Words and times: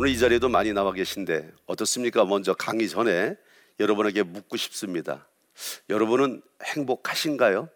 오늘 0.00 0.12
이 0.12 0.18
자리에도 0.18 0.48
많이 0.48 0.72
나와 0.72 0.92
계신데 0.94 1.52
어떻습니까? 1.66 2.24
먼저 2.24 2.54
강의 2.54 2.88
전에 2.88 3.36
여러분에게 3.78 4.22
묻고 4.22 4.56
싶습니다. 4.56 5.26
여러분은 5.90 6.40
행복하신가요? 6.64 7.68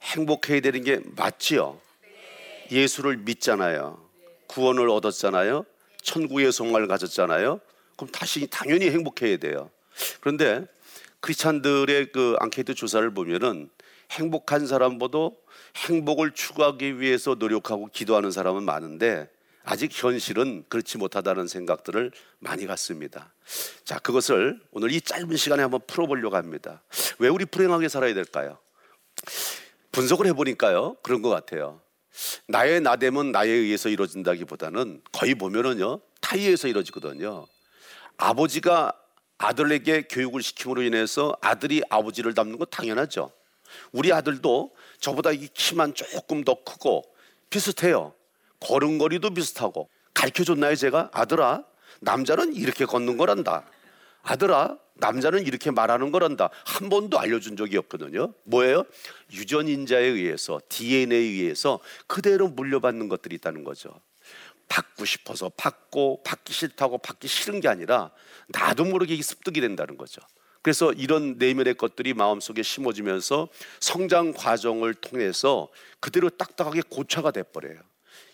행복해야 0.00 0.60
되는 0.60 0.84
게 0.84 1.00
맞지요? 1.16 1.80
예수를 2.70 3.16
믿잖아요. 3.16 4.00
구원을 4.46 4.88
얻었잖아요. 4.90 5.66
천국의 6.02 6.52
성화를 6.52 6.86
가졌잖아요. 6.86 7.58
그럼 7.96 8.10
다시 8.12 8.46
당연히 8.46 8.92
행복해야 8.92 9.38
돼요. 9.38 9.70
그런데 10.20 10.64
크리스찬들의 11.18 12.12
그 12.12 12.36
앙케이트 12.38 12.74
조사를 12.74 13.12
보면은 13.12 13.68
행복한 14.12 14.68
사람보다 14.68 15.34
행복을 15.88 16.30
추구하기 16.30 17.00
위해서 17.00 17.34
노력하고 17.34 17.88
기도하는 17.92 18.30
사람은 18.30 18.62
많은데 18.62 19.28
아직 19.64 19.90
현실은 19.92 20.64
그렇지 20.68 20.98
못하다는 20.98 21.46
생각들을 21.46 22.12
많이 22.38 22.66
갖습니다. 22.66 23.32
자, 23.84 23.98
그것을 23.98 24.60
오늘 24.70 24.90
이 24.90 25.00
짧은 25.00 25.36
시간에 25.36 25.62
한번 25.62 25.80
풀어보려고 25.86 26.36
합니다. 26.36 26.82
왜 27.18 27.28
우리 27.28 27.44
불행하게 27.44 27.88
살아야 27.88 28.14
될까요? 28.14 28.58
분석을 29.92 30.26
해보니까요, 30.28 30.96
그런 31.02 31.22
것 31.22 31.28
같아요. 31.28 31.80
나의 32.46 32.80
나됨은 32.80 33.32
나에 33.32 33.48
의해서 33.48 33.88
이루어진다기보다는 33.88 35.02
거의 35.12 35.34
보면은요, 35.34 36.00
타의에 36.20 36.44
의해서 36.46 36.68
이루어지거든요. 36.68 37.46
아버지가 38.16 38.92
아들에게 39.38 40.02
교육을 40.02 40.42
시킴으로 40.42 40.82
인해서 40.82 41.36
아들이 41.40 41.82
아버지를 41.88 42.34
닮는 42.34 42.58
건 42.58 42.66
당연하죠. 42.70 43.32
우리 43.92 44.12
아들도 44.12 44.74
저보다 45.00 45.32
이 45.32 45.48
키만 45.48 45.94
조금 45.94 46.44
더 46.44 46.62
크고 46.62 47.04
비슷해요. 47.48 48.14
걸음걸이도 48.60 49.30
비슷하고 49.30 49.88
가르쳐 50.14 50.44
줬나요 50.44 50.74
제가? 50.74 51.10
아들아 51.12 51.64
남자는 52.00 52.54
이렇게 52.54 52.84
걷는 52.84 53.16
거란다. 53.16 53.66
아들아 54.22 54.76
남자는 54.94 55.46
이렇게 55.46 55.70
말하는 55.70 56.12
거란다. 56.12 56.50
한 56.64 56.88
번도 56.88 57.18
알려준 57.18 57.56
적이 57.56 57.78
없거든요. 57.78 58.34
뭐예요? 58.44 58.84
유전인자에 59.32 60.04
의해서 60.04 60.60
DNA에 60.68 61.18
의해서 61.18 61.80
그대로 62.06 62.48
물려받는 62.48 63.08
것들이 63.08 63.36
있다는 63.36 63.64
거죠. 63.64 63.90
받고 64.68 65.04
싶어서 65.04 65.50
받고 65.56 66.22
받기 66.22 66.52
싫다고 66.52 66.98
받기 66.98 67.26
싫은 67.26 67.60
게 67.60 67.68
아니라 67.68 68.10
나도 68.48 68.84
모르게 68.84 69.20
습득이 69.20 69.60
된다는 69.60 69.96
거죠. 69.96 70.20
그래서 70.62 70.92
이런 70.92 71.38
내면의 71.38 71.74
것들이 71.74 72.12
마음속에 72.14 72.62
심어지면서 72.62 73.48
성장 73.80 74.32
과정을 74.32 74.94
통해서 74.94 75.68
그대로 75.98 76.28
딱딱하게 76.28 76.82
고차가 76.88 77.30
돼 77.30 77.42
버려요 77.42 77.80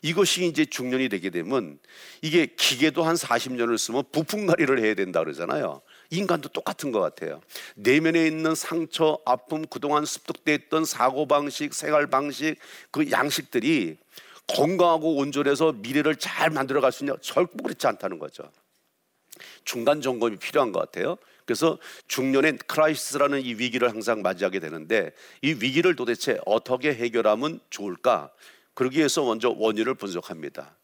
이것이 0.06 0.46
이제 0.46 0.64
중년이 0.64 1.08
되게 1.08 1.30
되면 1.30 1.80
이게 2.22 2.46
기계도 2.46 3.02
한 3.02 3.16
40년을 3.16 3.76
쓰면 3.76 4.04
부품가리를 4.12 4.78
해야 4.80 4.94
된다 4.94 5.18
그러잖아요. 5.18 5.82
인간도 6.10 6.48
똑같은 6.50 6.92
것 6.92 7.00
같아요. 7.00 7.40
내면에 7.74 8.24
있는 8.28 8.54
상처, 8.54 9.18
아픔, 9.26 9.66
그동안 9.66 10.04
습득돼 10.04 10.54
있던 10.54 10.84
사고 10.84 11.26
방식, 11.26 11.74
생활 11.74 12.06
방식, 12.06 12.54
그 12.92 13.10
양식들이 13.10 13.96
건강하고 14.46 15.16
온전해서 15.16 15.72
미래를 15.72 16.14
잘 16.14 16.50
만들어 16.50 16.80
갈 16.80 16.92
수 16.92 17.02
있냐? 17.02 17.14
절대 17.20 17.54
그렇지 17.60 17.84
않다는 17.88 18.20
거죠. 18.20 18.44
중간 19.64 20.00
점검이 20.00 20.36
필요한 20.36 20.70
것 20.70 20.78
같아요. 20.78 21.16
그래서 21.44 21.78
중년의 22.06 22.58
크라이시스라는 22.68 23.42
이 23.42 23.54
위기를 23.54 23.90
항상 23.90 24.22
맞이하게 24.22 24.60
되는데 24.60 25.10
이 25.42 25.48
위기를 25.48 25.96
도대체 25.96 26.38
어떻게 26.46 26.94
해결하면 26.94 27.58
좋을까? 27.70 28.30
그러기 28.76 28.98
위해서 28.98 29.24
먼저 29.24 29.48
원인을 29.48 29.94
분석합니다. 29.94 30.76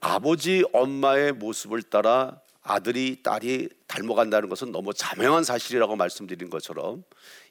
아버지, 0.00 0.64
엄마의 0.72 1.32
모습을 1.32 1.82
따라 1.82 2.40
아들이, 2.62 3.22
딸이 3.22 3.68
닮아간다는 3.86 4.48
것은 4.48 4.72
너무 4.72 4.94
자명한 4.94 5.44
사실이라고 5.44 5.94
말씀드린 5.94 6.48
것처럼 6.48 7.04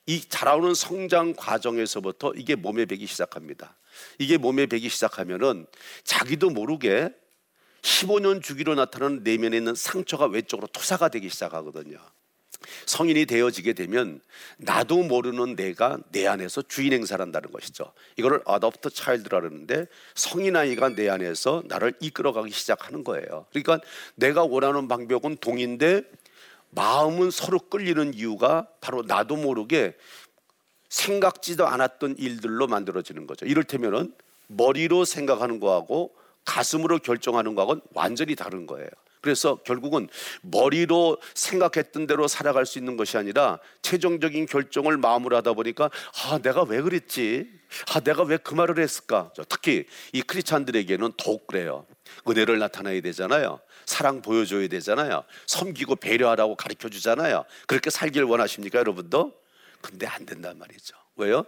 이 0.07 0.19
자라오는 0.19 0.73
성장 0.73 1.33
과정에서부터 1.33 2.33
이게 2.35 2.55
몸에 2.55 2.85
배기 2.85 3.05
시작합니다. 3.05 3.77
이게 4.17 4.37
몸에 4.37 4.65
배기 4.65 4.89
시작하면은 4.89 5.67
자기도 6.03 6.49
모르게 6.49 7.13
15년 7.83 8.41
주기로 8.41 8.73
나타나는 8.73 9.21
내면에 9.23 9.57
있는 9.57 9.75
상처가 9.75 10.25
외적으로 10.25 10.67
투사가 10.67 11.09
되기 11.09 11.29
시작하거든요. 11.29 11.99
성인이 12.85 13.25
되어지게 13.25 13.73
되면 13.73 14.21
나도 14.57 15.03
모르는 15.03 15.55
내가 15.55 15.97
내 16.11 16.27
안에서 16.27 16.61
주인 16.61 16.93
행사를 16.93 17.21
한다는 17.21 17.51
것이죠. 17.51 17.91
이거를 18.17 18.41
어답터 18.45 18.89
차일드라 18.89 19.41
그러는데 19.41 19.87
성인 20.15 20.55
아이가 20.55 20.89
내 20.89 21.09
안에서 21.09 21.63
나를 21.67 21.93
이끌어가기 21.99 22.51
시작하는 22.51 23.03
거예요. 23.03 23.45
그러니까 23.51 23.79
내가 24.15 24.43
원하는 24.43 24.87
방법은 24.87 25.37
동인데 25.37 26.03
마음은 26.71 27.31
서로 27.31 27.59
끌리는 27.59 28.13
이유가 28.13 28.67
바로 28.79 29.01
나도 29.01 29.35
모르게 29.35 29.95
생각지도 30.89 31.67
않았던 31.67 32.15
일들로 32.17 32.67
만들어지는 32.67 33.27
거죠. 33.27 33.45
이를테면은 33.45 34.13
머리로 34.47 35.05
생각하는 35.05 35.59
거하고 35.59 36.13
가슴으로 36.45 36.99
결정하는 36.99 37.55
거하고는 37.55 37.81
완전히 37.93 38.35
다른 38.35 38.65
거예요. 38.65 38.89
그래서 39.21 39.55
결국은 39.63 40.09
머리로 40.41 41.17
생각했던 41.35 42.07
대로 42.07 42.27
살아갈 42.27 42.65
수 42.65 42.79
있는 42.79 42.97
것이 42.97 43.17
아니라 43.17 43.59
최종적인 43.81 44.47
결정을 44.47 44.97
마음으로 44.97 45.37
하다 45.37 45.53
보니까 45.53 45.89
아 46.25 46.39
내가 46.39 46.63
왜 46.63 46.81
그랬지? 46.81 47.47
아 47.93 47.99
내가 48.01 48.23
왜 48.23 48.37
그 48.37 48.53
말을 48.55 48.79
했을까? 48.79 49.31
특히 49.47 49.85
이 50.11 50.21
크리스찬들에게는 50.21 51.13
더욱 51.17 51.47
그래요. 51.47 51.85
은혜를 52.27 52.59
나타내야 52.59 53.01
되잖아요. 53.01 53.59
사랑 53.85 54.21
보여줘야 54.21 54.67
되잖아요. 54.67 55.23
섬기고 55.47 55.97
배려하라고 55.97 56.55
가르쳐 56.55 56.89
주잖아요. 56.89 57.45
그렇게 57.67 57.89
살길 57.89 58.23
원하십니까, 58.23 58.79
여러분도? 58.79 59.33
근데 59.81 60.07
안 60.07 60.25
된단 60.25 60.57
말이죠. 60.57 60.95
왜요? 61.15 61.45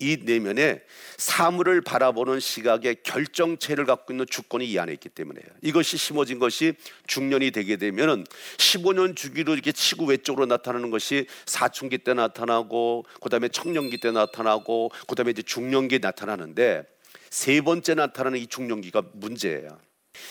이 0.00 0.18
내면에 0.22 0.82
사물을 1.18 1.80
바라보는 1.80 2.40
시각의 2.40 2.96
결정체를 3.04 3.84
갖고 3.84 4.12
있는 4.12 4.26
주권이 4.28 4.66
이 4.66 4.78
안에 4.78 4.92
있기 4.94 5.08
때문에요. 5.08 5.44
이것이 5.62 5.96
심어진 5.96 6.38
것이 6.38 6.74
중년이 7.06 7.52
되게 7.52 7.76
되면은 7.76 8.24
15년 8.58 9.14
주기로 9.16 9.54
이렇게 9.54 9.70
치고 9.70 10.06
외적으로 10.06 10.46
나타나는 10.46 10.90
것이 10.90 11.26
사춘기 11.46 11.98
때 11.98 12.12
나타나고 12.12 13.04
그다음에 13.22 13.48
청년기 13.48 13.98
때 13.98 14.10
나타나고 14.10 14.90
그다음에 15.06 15.30
이제 15.30 15.42
중년기에 15.42 15.98
나타나는데 15.98 16.84
세 17.30 17.60
번째 17.60 17.94
나타나는 17.94 18.38
이 18.38 18.46
중년기가 18.46 19.02
문제예요. 19.12 19.78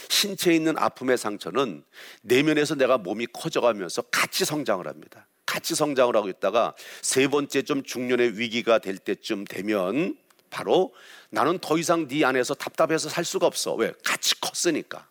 신체에 0.10 0.56
있는 0.56 0.78
아픔의 0.78 1.18
상처는 1.18 1.84
내면에서 2.22 2.76
내가 2.76 2.98
몸이 2.98 3.28
커져가면서 3.34 4.04
같이 4.04 4.46
성장을 4.46 4.86
합니다. 4.88 5.28
같이 5.46 5.76
성장을 5.76 6.16
하고 6.16 6.30
있다가 6.30 6.74
세 7.02 7.28
번째 7.28 7.62
좀 7.64 7.84
중년의 7.84 8.40
위기가 8.40 8.80
될 8.80 8.98
때쯤 8.98 9.46
되면 9.46 10.18
바로 10.50 10.94
나는 11.30 11.58
더 11.60 11.78
이상 11.78 12.08
네 12.08 12.24
안에서 12.24 12.54
답답해서 12.54 13.10
살 13.10 13.26
수가 13.26 13.48
없어. 13.48 13.74
왜? 13.74 13.92
같이 14.04 14.40
컸으니까. 14.40 15.08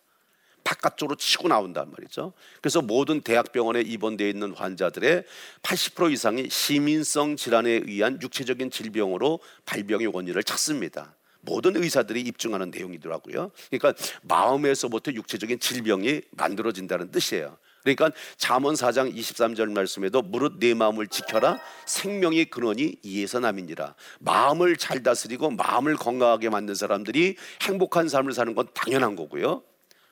바깥쪽으로 0.63 1.17
치고 1.17 1.49
나온단 1.49 1.91
말이죠. 1.91 2.31
그래서 2.61 2.81
모든 2.81 3.19
대학병원에 3.21 3.81
입원되어 3.81 4.27
있는 4.27 4.53
환자들의 4.53 5.25
80% 5.61 6.11
이상이 6.13 6.49
시민성 6.49 7.35
질환에 7.35 7.81
의한 7.83 8.19
육체적인 8.21 8.71
질병으로 8.71 9.39
발병의 9.65 10.07
원인을 10.07 10.43
찾습니다. 10.43 11.15
모든 11.41 11.75
의사들이 11.75 12.21
입증하는 12.21 12.71
내용이더라고요. 12.71 13.51
그러니까 13.69 13.93
마음에서부터 14.21 15.11
육체적인 15.11 15.59
질병이 15.59 16.21
만들어진다는 16.31 17.11
뜻이에요. 17.11 17.57
그러니까 17.83 18.11
잠언 18.37 18.75
4장 18.75 19.13
23절 19.13 19.71
말씀에도 19.71 20.21
무릇 20.21 20.59
내 20.59 20.73
마음을 20.73 21.07
지켜라. 21.07 21.59
생명의 21.85 22.45
근원이 22.45 22.97
이에서 23.03 23.39
남이니라. 23.39 23.95
마음을 24.19 24.77
잘 24.77 25.03
다스리고 25.03 25.51
마음을 25.51 25.95
건강하게 25.95 26.49
만든 26.49 26.75
사람들이 26.75 27.35
행복한 27.61 28.07
삶을 28.07 28.33
사는 28.33 28.55
건 28.55 28.67
당연한 28.73 29.15
거고요. 29.15 29.63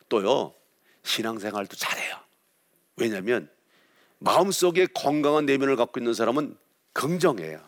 또요 0.09 0.53
신앙생활도 1.03 1.77
잘해요. 1.77 2.17
왜냐하면 2.97 3.49
마음속에 4.19 4.87
건강한 4.93 5.45
내면을 5.45 5.75
갖고 5.77 5.99
있는 5.99 6.13
사람은 6.13 6.55
긍정해요. 6.93 7.59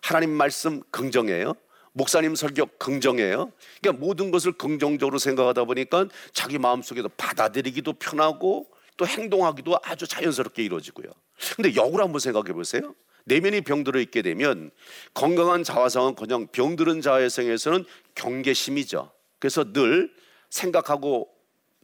하나님 0.00 0.30
말씀 0.30 0.82
긍정해요. 0.90 1.54
목사님 1.92 2.34
설교 2.34 2.66
긍정해요. 2.78 3.52
그러니까 3.80 4.04
모든 4.04 4.30
것을 4.30 4.52
긍정적으로 4.52 5.18
생각하다 5.18 5.64
보니까 5.64 6.06
자기 6.32 6.58
마음속에도 6.58 7.08
받아들이기도 7.10 7.94
편하고 7.94 8.66
또 9.02 9.06
행동하기도 9.08 9.80
아주 9.82 10.06
자연스럽게 10.06 10.62
이루어지고요. 10.62 11.08
근데 11.56 11.74
역으로 11.74 12.04
한번 12.04 12.20
생각해 12.20 12.52
보세요. 12.52 12.94
내면이 13.24 13.62
병들어 13.62 13.98
있게 13.98 14.22
되면 14.22 14.70
건강한 15.12 15.64
자화상은 15.64 16.14
그냥 16.14 16.46
병들은 16.52 17.00
자화상에서는 17.00 17.84
경계심이죠. 18.14 19.10
그래서 19.40 19.72
늘 19.72 20.14
생각하고 20.50 21.28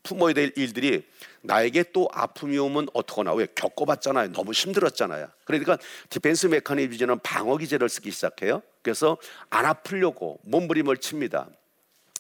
품어야 0.05 0.33
될 0.33 0.53
일들이 0.55 1.05
나에게 1.43 1.87
또 1.93 2.09
아픔이 2.13 2.57
오면 2.57 2.91
어떡하나. 2.93 3.35
왜? 3.35 3.49
겪어봤잖아요. 3.53 4.31
너무 4.31 4.53
힘들었잖아요. 4.53 5.29
그러니까 5.45 5.77
디펜스 6.11 6.47
메커니즘은 6.47 7.19
방어 7.25 7.57
기제를 7.57 7.89
쓰기 7.89 8.13
시작해요. 8.13 8.63
그래서 8.83 9.17
안 9.51 9.67
아프려고 9.67 10.39
몸부림을 10.45 10.99
칩니다. 10.99 11.49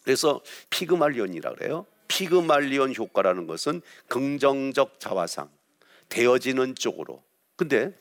그래서 0.02 0.40
피그말리온이라 0.70 1.54
그래요 1.54 1.86
피그말리온 2.08 2.94
효과라는 2.94 3.46
것은 3.46 3.82
긍정적 4.08 5.00
자화상 5.00 5.50
되어지는 6.08 6.74
쪽으로. 6.74 7.22
근데 7.56 7.92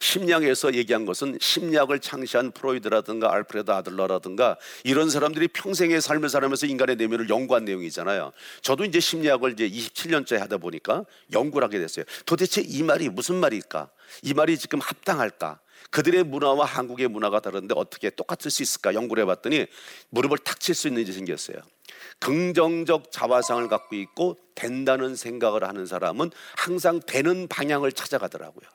심리학에서 0.00 0.74
얘기한 0.74 1.06
것은 1.06 1.38
심리학을 1.40 2.00
창시한 2.00 2.52
프로이드라든가 2.52 3.32
알프레드 3.32 3.70
아들러라든가 3.70 4.58
이런 4.84 5.08
사람들이 5.10 5.48
평생의 5.48 6.00
삶을 6.00 6.28
살면서 6.28 6.66
인간의 6.66 6.96
내면을 6.96 7.28
연구한 7.28 7.64
내용이잖아요. 7.64 8.32
저도 8.62 8.84
이제 8.84 9.00
심리학을 9.00 9.52
이제 9.52 9.68
27년째 9.68 10.38
하다 10.38 10.58
보니까 10.58 11.04
연구를 11.32 11.64
하게 11.66 11.78
됐어요. 11.78 12.04
도대체 12.26 12.60
이 12.60 12.82
말이 12.82 13.08
무슨 13.08 13.36
말일까? 13.36 13.90
이 14.22 14.34
말이 14.34 14.58
지금 14.58 14.80
합당할까? 14.80 15.60
그들의 15.90 16.24
문화와 16.24 16.64
한국의 16.66 17.08
문화가 17.08 17.40
다른데 17.40 17.74
어떻게 17.76 18.10
똑같을 18.10 18.50
수 18.50 18.62
있을까 18.62 18.94
연구를 18.94 19.22
해봤더니 19.22 19.66
무릎을 20.10 20.38
탁 20.38 20.60
칠 20.60 20.74
수 20.74 20.88
있는 20.88 21.02
일이 21.02 21.12
생겼어요. 21.12 21.58
긍정적 22.20 23.12
자화상을 23.12 23.68
갖고 23.68 23.96
있고 23.96 24.36
된다는 24.54 25.14
생각을 25.16 25.64
하는 25.64 25.86
사람은 25.86 26.30
항상 26.56 27.00
되는 27.00 27.48
방향을 27.48 27.92
찾아가더라고요. 27.92 28.68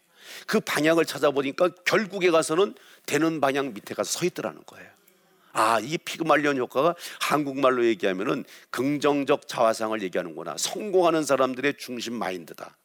그 0.45 0.59
방향을 0.59 1.06
찾아보니까 1.06 1.69
결국에 1.86 2.30
가서는 2.31 2.75
되는 3.06 3.41
방향 3.41 3.74
밑에 3.74 3.95
가서 3.95 4.19
서 4.19 4.25
있더라는 4.25 4.62
거예요. 4.65 4.89
아, 5.51 5.80
이 5.80 5.97
피그말리온 5.97 6.57
효과가 6.57 6.95
한국말로 7.19 7.86
얘기하면은 7.86 8.45
긍정적 8.69 9.47
자화상을 9.47 10.01
얘기하는구나. 10.03 10.56
성공하는 10.57 11.24
사람들의 11.24 11.75
중심 11.77 12.13
마인드다. 12.15 12.77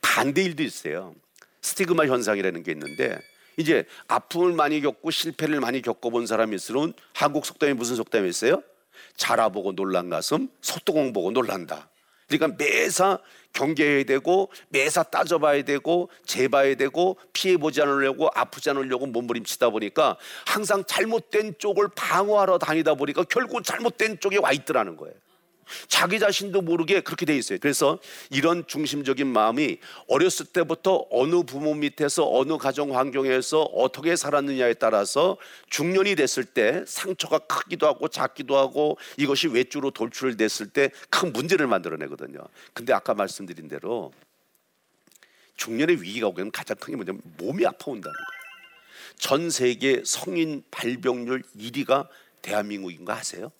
반대 0.00 0.42
일도 0.42 0.62
있어요. 0.62 1.14
스티그마 1.62 2.06
현상이라는 2.06 2.62
게 2.62 2.72
있는데 2.72 3.18
이제 3.56 3.84
아픔을 4.06 4.52
많이 4.52 4.80
겪고 4.80 5.10
실패를 5.10 5.60
많이 5.60 5.82
겪어본 5.82 6.26
사람일수록 6.26 6.94
한국 7.12 7.44
속담이 7.44 7.74
무슨 7.74 7.96
속담이 7.96 8.28
있어요? 8.28 8.62
자라 9.18 9.50
보고 9.50 9.74
놀란 9.74 10.08
가슴, 10.08 10.48
소뚜껑 10.62 11.12
보고 11.12 11.30
놀란다. 11.30 11.90
그러니까 12.28 12.56
매사 12.58 13.18
경계해야 13.52 14.04
되고 14.04 14.50
매사 14.68 15.02
따져봐야 15.02 15.62
되고 15.62 16.10
재봐야 16.26 16.74
되고 16.76 17.18
피해보지 17.32 17.82
않으려고 17.82 18.28
아프지 18.34 18.70
않으려고 18.70 19.06
몸부림치다 19.06 19.70
보니까 19.70 20.16
항상 20.46 20.84
잘못된 20.86 21.54
쪽을 21.58 21.88
방어하러 21.94 22.58
다니다 22.58 22.94
보니까 22.94 23.24
결국 23.24 23.64
잘못된 23.64 24.20
쪽에 24.20 24.38
와 24.38 24.52
있더라는 24.52 24.96
거예요. 24.96 25.14
자기 25.88 26.18
자신도 26.18 26.62
모르게 26.62 27.00
그렇게 27.00 27.26
돼 27.26 27.36
있어요. 27.36 27.58
그래서 27.60 27.98
이런 28.30 28.66
중심적인 28.66 29.26
마음이 29.26 29.78
어렸을 30.08 30.46
때부터 30.46 31.06
어느 31.10 31.42
부모 31.42 31.74
밑에서 31.74 32.28
어느 32.30 32.58
가정 32.58 32.96
환경에서 32.96 33.62
어떻게 33.62 34.16
살았느냐에 34.16 34.74
따라서 34.74 35.36
중년이 35.70 36.14
됐을 36.16 36.44
때 36.44 36.84
상처가 36.86 37.38
크기도 37.38 37.86
하고 37.86 38.08
작기도 38.08 38.56
하고 38.56 38.98
이것이 39.16 39.48
외주로 39.48 39.90
돌출됐을 39.90 40.68
때 40.70 40.90
큰 41.10 41.32
문제를 41.32 41.66
만들어내거든요. 41.66 42.40
근데 42.72 42.92
아까 42.92 43.14
말씀드린 43.14 43.68
대로 43.68 44.12
중년의 45.56 46.02
위기가 46.02 46.28
오면 46.28 46.50
가장 46.52 46.76
큰 46.76 46.92
게 46.92 46.96
뭐냐면 46.96 47.20
몸이 47.38 47.66
아파온다는 47.66 48.14
거예요. 48.14 48.38
전 49.18 49.50
세계 49.50 50.02
성인 50.04 50.62
발병률 50.70 51.42
1위가 51.56 52.08
대한민국인 52.42 53.04
거 53.04 53.12
아세요? 53.12 53.50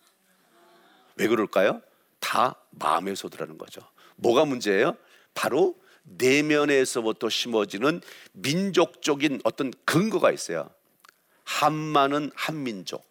왜 1.17 1.27
그럴까요? 1.27 1.83
다 2.21 2.57
마음에서더라는 2.71 3.59
거죠. 3.59 3.81
뭐가 4.17 4.45
문제예요? 4.45 4.97
바로 5.35 5.77
내면에서부터 6.03 7.29
심어지는 7.29 8.01
민족적인 8.33 9.41
어떤 9.45 9.73
근거가 9.85 10.33
있어요. 10.33 10.71
한마는 11.45 12.31
한민족, 12.35 13.05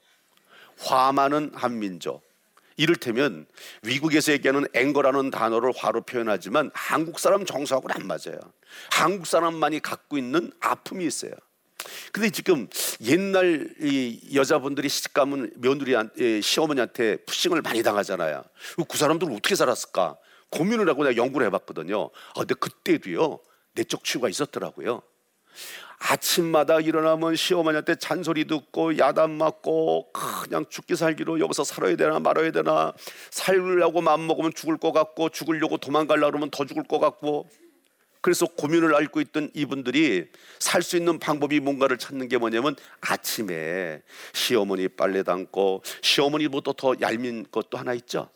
화마는 0.79 1.51
한민족. 1.55 2.25
이를테면 2.79 3.47
미국에서 3.81 4.31
얘기하는 4.33 4.67
앵거라는 4.73 5.31
단어를 5.31 5.73
화로 5.75 6.01
표현하지만 6.01 6.69
한국 6.75 7.19
사람 7.19 7.43
정서하고는 7.43 7.95
안 7.95 8.05
맞아요. 8.05 8.39
한국 8.91 9.25
사람만이 9.25 9.79
갖고 9.79 10.17
있는 10.17 10.51
아픔이 10.59 11.03
있어요. 11.05 11.31
근데 12.11 12.29
지금 12.29 12.67
옛날 13.01 13.69
이 13.79 14.19
여자분들이 14.33 14.89
시집 14.89 15.13
가면 15.13 15.51
며느리한 15.55 16.09
테 16.15 16.41
시어머니한테 16.41 17.17
푸싱을 17.25 17.61
많이 17.61 17.83
당하잖아요. 17.83 18.43
그 18.87 18.97
사람들은 18.97 19.33
어떻게 19.33 19.55
살았을까? 19.55 20.17
고민을 20.49 20.89
하고 20.89 21.03
내가 21.03 21.15
연구를 21.15 21.47
해봤거든요. 21.47 22.09
아, 22.35 22.39
근데 22.39 22.55
그때도요 22.55 23.39
내적 23.73 24.03
치유가 24.03 24.29
있었더라고요. 24.29 25.01
아침마다 25.99 26.79
일어나면 26.79 27.35
시어머니한테 27.35 27.95
잔소리 27.95 28.45
듣고 28.45 28.97
야단 28.97 29.31
맞고 29.31 30.11
그냥 30.13 30.65
죽기 30.69 30.95
살기로 30.95 31.39
여기서 31.39 31.63
살아야 31.63 31.95
되나 31.95 32.19
말아야 32.19 32.51
되나 32.51 32.93
살려고 33.31 34.01
마음 34.01 34.27
먹으면 34.27 34.53
죽을 34.53 34.77
것 34.77 34.91
같고 34.91 35.29
죽으려고 35.29 35.77
도망가려고 35.77 36.31
그러면 36.31 36.51
더 36.51 36.65
죽을 36.65 36.83
것 36.83 36.99
같고 36.99 37.49
그래서 38.27 38.45
고민을 38.45 38.93
앓고 38.93 39.21
있던 39.21 39.51
이분들이 39.53 40.27
살 40.59 40.81
수 40.83 40.97
있는 40.97 41.17
방법이 41.17 41.61
뭔가를 41.61 41.97
찾는 41.97 42.27
게 42.27 42.37
뭐냐면 42.37 42.75
아침에 42.99 44.01
시어머니 44.33 44.89
빨래 44.89 45.23
담고 45.23 45.81
시어머니보다 46.01 46.73
더 46.75 46.93
얄민 46.99 47.45
것도 47.49 47.77
하나 47.77 47.93
있죠. 47.93 48.29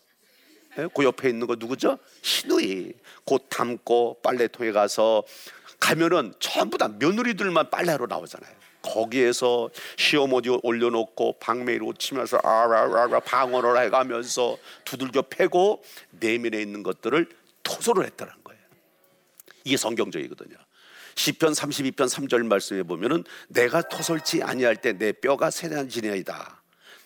예? 0.78 0.88
그 0.96 1.04
옆에 1.04 1.28
있는 1.28 1.46
거 1.46 1.58
누구죠? 1.60 1.98
시누이. 2.22 2.94
곧 3.26 3.48
담고 3.50 4.22
빨래통에 4.24 4.72
가서 4.72 5.24
가면은 5.78 6.36
전부 6.40 6.78
다 6.78 6.88
며느리들만 6.88 7.70
빨래하러 7.70 8.06
나오잖아요. 8.08 8.56
거기에서 8.82 9.70
시어머니 9.98 10.58
올려놓고 10.64 11.40
방매로 11.42 11.96
치면서 11.96 12.38
아라라라 12.38 13.20
방언을 13.20 13.84
해가면서 13.84 14.58
두들겨 14.86 15.24
패고 15.24 15.84
내면에 16.12 16.62
있는 16.62 16.82
것들을 16.82 17.28
토소를 17.64 18.06
했더라. 18.06 18.41
이게 19.64 19.78
성경적이거든요. 19.78 20.56
시편 21.16 21.54
32편 21.54 22.08
3절 22.08 22.46
말씀에 22.46 22.84
보면은 22.84 23.24
내가 23.50 23.82
토설치 23.82 24.44
아니할 24.44 24.78
때 24.78 24.94
내 24.94 25.12
뼈가 25.12 25.50
세단지내이다. 25.50 26.62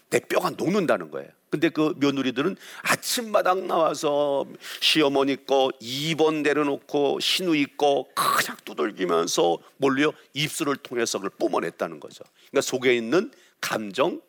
내 0.10 0.19
뼈가 0.19 0.50
녹는다는 0.52 1.10
거예요. 1.12 1.30
근데 1.50 1.69
그 1.69 1.94
며느리들은 1.98 2.57
아침마당 2.81 3.68
나와서 3.68 4.46
시어머니 4.81 5.46
거 5.46 5.72
2번 5.81 6.42
내려놓고 6.42 7.19
신우 7.22 7.56
있고 7.56 8.09
그냥 8.14 8.57
두들기면서 8.66 9.59
몰려 9.78 10.12
입술을 10.33 10.76
통해서 10.78 11.19
그걸 11.19 11.31
뿜어냈다는 11.38 12.00
거죠. 12.00 12.24
그러니까 12.50 12.62
속에 12.62 12.95
있는 12.95 13.31
감정, 13.62 14.21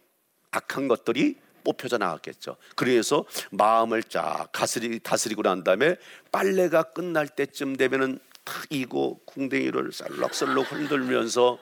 악한 0.53 0.89
것들이 0.89 1.37
뽑혀져 1.67 1.99
나갔겠죠. 1.99 2.57
그래서 2.77 3.25
마음을 3.51 4.05
쫙 4.05 4.49
다스리, 4.53 5.01
다스리고 5.01 5.43
난 5.43 5.65
다음에 5.65 5.97
빨래가 6.31 6.85
끝날 6.85 7.27
때쯤 7.27 7.77
되면은 7.77 8.21
탁 8.45 8.67
이고 8.71 9.21
궁뎅이를 9.25 9.91
쌀럭쌀럭 9.93 10.71
흔들면서 10.71 11.59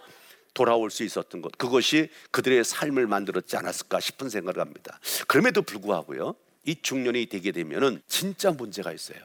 돌아올 0.53 0.91
수 0.91 1.03
있었던 1.03 1.41
것 1.41 1.57
그것이 1.57 2.11
그들의 2.31 2.63
삶을 2.63 3.07
만들었지 3.07 3.57
않았을까 3.57 3.99
싶은 3.99 4.29
생각을 4.29 4.61
합니다. 4.61 5.01
그럼에도 5.27 5.63
불구하고요. 5.63 6.35
이 6.67 6.77
중년이 6.81 7.27
되게 7.27 7.51
되면은 7.51 8.03
진짜 8.07 8.51
문제가 8.51 8.93
있어요. 8.93 9.19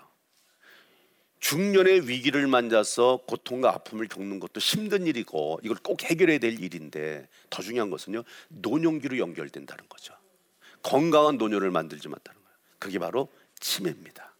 중년의 1.39 2.07
위기를 2.07 2.47
만져서 2.47 3.23
고통과 3.27 3.69
아픔을 3.69 4.07
겪는 4.07 4.39
것도 4.39 4.59
힘든 4.59 5.07
일이고 5.07 5.59
이걸 5.63 5.77
꼭 5.81 6.03
해결해야 6.03 6.39
될 6.39 6.61
일인데 6.61 7.27
더 7.49 7.61
중요한 7.61 7.89
것은요. 7.89 8.23
노년기로 8.49 9.17
연결된다는 9.17 9.85
거죠. 9.87 10.18
건강한 10.83 11.37
노년을 11.37 11.71
만들지 11.71 12.07
못하는 12.07 12.39
거예요. 12.41 12.57
그게 12.79 12.99
바로 12.99 13.29
치매입니다. 13.59 14.33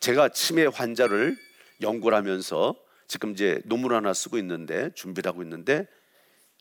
제가 0.00 0.30
치매 0.30 0.66
환자를 0.66 1.36
연구를 1.80 2.16
하면서 2.16 2.74
지금 3.06 3.32
이제 3.32 3.60
논문 3.64 3.92
하나 3.92 4.12
쓰고 4.14 4.38
있는데 4.38 4.90
준비를 4.94 5.28
하고 5.28 5.42
있는데 5.42 5.86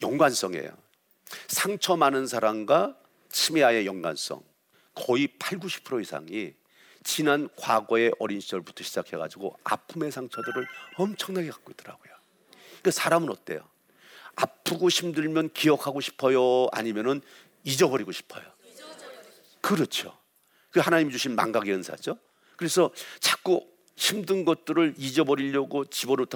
연관성이에요. 0.02 0.72
상처 1.48 1.96
많은 1.96 2.28
사람과 2.28 2.98
치매와의 3.30 3.86
연관성 3.86 4.44
거의 4.94 5.28
8, 5.40 5.60
90% 5.60 6.02
이상이 6.02 6.54
지난 7.04 7.50
과거의 7.58 8.14
어린 8.20 8.40
시절부터 8.40 8.84
시작해 8.84 9.18
가지고 9.18 9.58
아픔의 9.64 10.12
상처들을 10.12 10.68
엄청나게 10.98 11.50
갖고 11.50 11.72
있더라고요. 11.72 12.14
그 12.84 12.92
사람은 12.92 13.30
어때요? 13.30 13.68
아프고 14.36 14.90
힘들면 14.90 15.52
기억하고 15.54 16.02
싶어요? 16.02 16.68
아니면은 16.72 17.22
잊어버리고 17.64 18.12
싶어요. 18.12 18.44
그렇죠. 19.62 20.18
그 20.72 20.80
하나님 20.80 21.10
주신 21.10 21.36
망각의 21.36 21.74
은사죠. 21.74 22.18
그래서 22.56 22.92
자꾸 23.20 23.68
힘든 23.96 24.46
것들을 24.46 24.96
잊어버리려고 24.98 25.86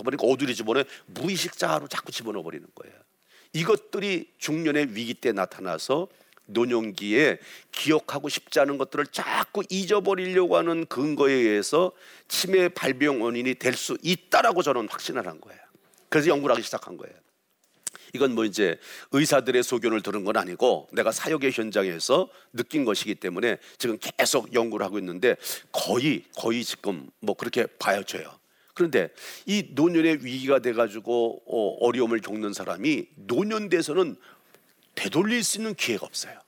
보니까 0.04 0.28
어디로 0.28 0.54
집어넣어 0.54 0.84
무의식자로 1.08 1.88
자꾸 1.88 2.12
집어넣어 2.12 2.44
버리는 2.44 2.66
거예요. 2.76 2.96
이것들이 3.54 4.34
중년의 4.38 4.96
위기 4.96 5.14
때 5.14 5.32
나타나서 5.32 6.10
노년기에 6.48 7.40
기억하고 7.72 8.30
싶지 8.30 8.60
않은 8.60 8.78
것들을 8.78 9.08
자꾸 9.08 9.64
잊어버리려고 9.70 10.58
하는 10.58 10.86
근거에 10.86 11.34
의해서 11.34 11.92
치매 12.28 12.70
발병 12.70 13.22
원인이 13.22 13.56
될 13.56 13.74
수 13.76 13.98
있다라고 14.04 14.62
저는 14.62 14.88
확신을 14.88 15.26
한 15.28 15.42
거예요. 15.42 15.60
그래서 16.10 16.30
연구를 16.30 16.56
하기 16.56 16.64
시작한 16.64 16.98
거예요. 16.98 17.16
이건 18.16 18.34
뭐 18.34 18.46
이제 18.46 18.80
의사들의 19.12 19.62
소견을 19.62 20.02
들은 20.02 20.24
건 20.24 20.38
아니고 20.38 20.88
내가 20.94 21.12
사역의 21.12 21.52
현장에서 21.52 22.30
느낀 22.54 22.86
것이기 22.86 23.16
때문에 23.16 23.58
지금 23.78 23.98
계속 24.00 24.54
연구를 24.54 24.86
하고 24.86 24.98
있는데 25.00 25.36
거의 25.72 26.24
거의 26.38 26.64
지금 26.64 27.10
뭐 27.20 27.36
그렇게 27.36 27.66
봐야져요. 27.66 28.32
그런데 28.74 29.10
이 29.46 29.70
노년의 29.72 30.26
위기가 30.26 30.60
돼가지고 30.60 31.44
어, 31.46 31.86
어려움을 31.86 32.20
겪는 32.22 32.54
사람이 32.54 33.08
노년 33.16 33.70
돼서는 33.70 34.16
되돌릴 34.96 35.44
수 35.44 35.58
있는 35.58 35.76
기회가 35.76 36.06
없어요. 36.06 36.40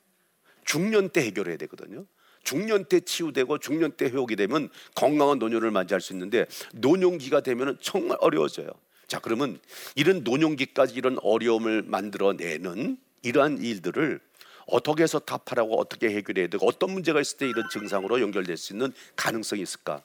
중년 0.66 1.10
때 1.10 1.22
해결해야 1.22 1.58
되거든요. 1.58 2.06
중년 2.44 2.86
때 2.86 3.02
치유되고 3.02 3.58
중년 3.60 3.92
때 3.92 4.06
회복이 4.06 4.38
되면 4.38 4.70
건강한 4.96 5.38
노년을 5.38 5.72
맞이할 5.72 6.00
수 6.00 6.14
있는데 6.14 6.46
노년기가 6.74 7.42
되면 7.42 7.78
정말 7.82 8.18
어려워져요. 8.22 8.70
자, 9.08 9.20
그러면 9.20 9.60
이런 9.96 10.24
노년기까지 10.24 10.94
이런 10.94 11.18
어려움을 11.22 11.82
만들어내는 11.84 12.98
이러한 13.24 13.60
일들을 13.60 14.20
어떻게 14.68 15.04
해서 15.04 15.20
답하라고 15.20 15.80
어떻게 15.80 16.10
해결해야 16.10 16.48
되고 16.48 16.68
어떤 16.68 16.92
문제가 16.92 17.22
있을 17.22 17.38
때 17.38 17.48
이런 17.48 17.70
증상으로 17.70 18.20
연결될 18.22 18.58
수 18.58 18.74
있는 18.74 18.92
가능성이 19.16 19.62
있을까? 19.62 20.02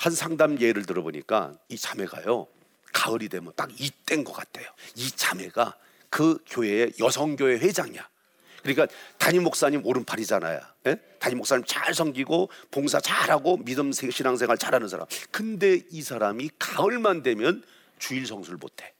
한 0.00 0.12
상담 0.12 0.60
예를 0.60 0.84
들어보니까 0.84 1.54
이 1.68 1.78
자매가요 1.78 2.48
가을이 2.92 3.28
되면 3.28 3.52
딱 3.56 3.70
이때인 3.80 4.24
것 4.24 4.32
같아요. 4.32 4.66
이 4.96 5.08
자매가 5.10 5.76
그 6.10 6.38
교회의 6.46 6.92
여성교회 6.98 7.58
회장이야. 7.58 8.06
그러니까 8.62 8.86
담임 9.18 9.44
목사님 9.44 9.84
오른팔이잖아요. 9.84 10.60
예? 10.86 10.96
담임 11.18 11.38
목사님 11.38 11.64
잘 11.66 11.94
섬기고 11.94 12.50
봉사 12.70 13.00
잘하고 13.00 13.58
믿음 13.58 13.92
신앙생활 13.92 14.58
잘하는 14.58 14.88
사람. 14.88 15.06
근데 15.30 15.80
이 15.90 16.02
사람이 16.02 16.50
가을만 16.58 17.22
되면 17.22 17.62
주일 18.02 18.26
성수를 18.26 18.58
못해. 18.58 18.92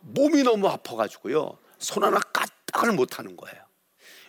몸이 0.00 0.42
너무 0.44 0.66
아파가지고요. 0.68 1.58
손 1.78 2.04
하나 2.04 2.18
까딱을 2.18 2.92
못하는 2.92 3.36
거예요. 3.36 3.62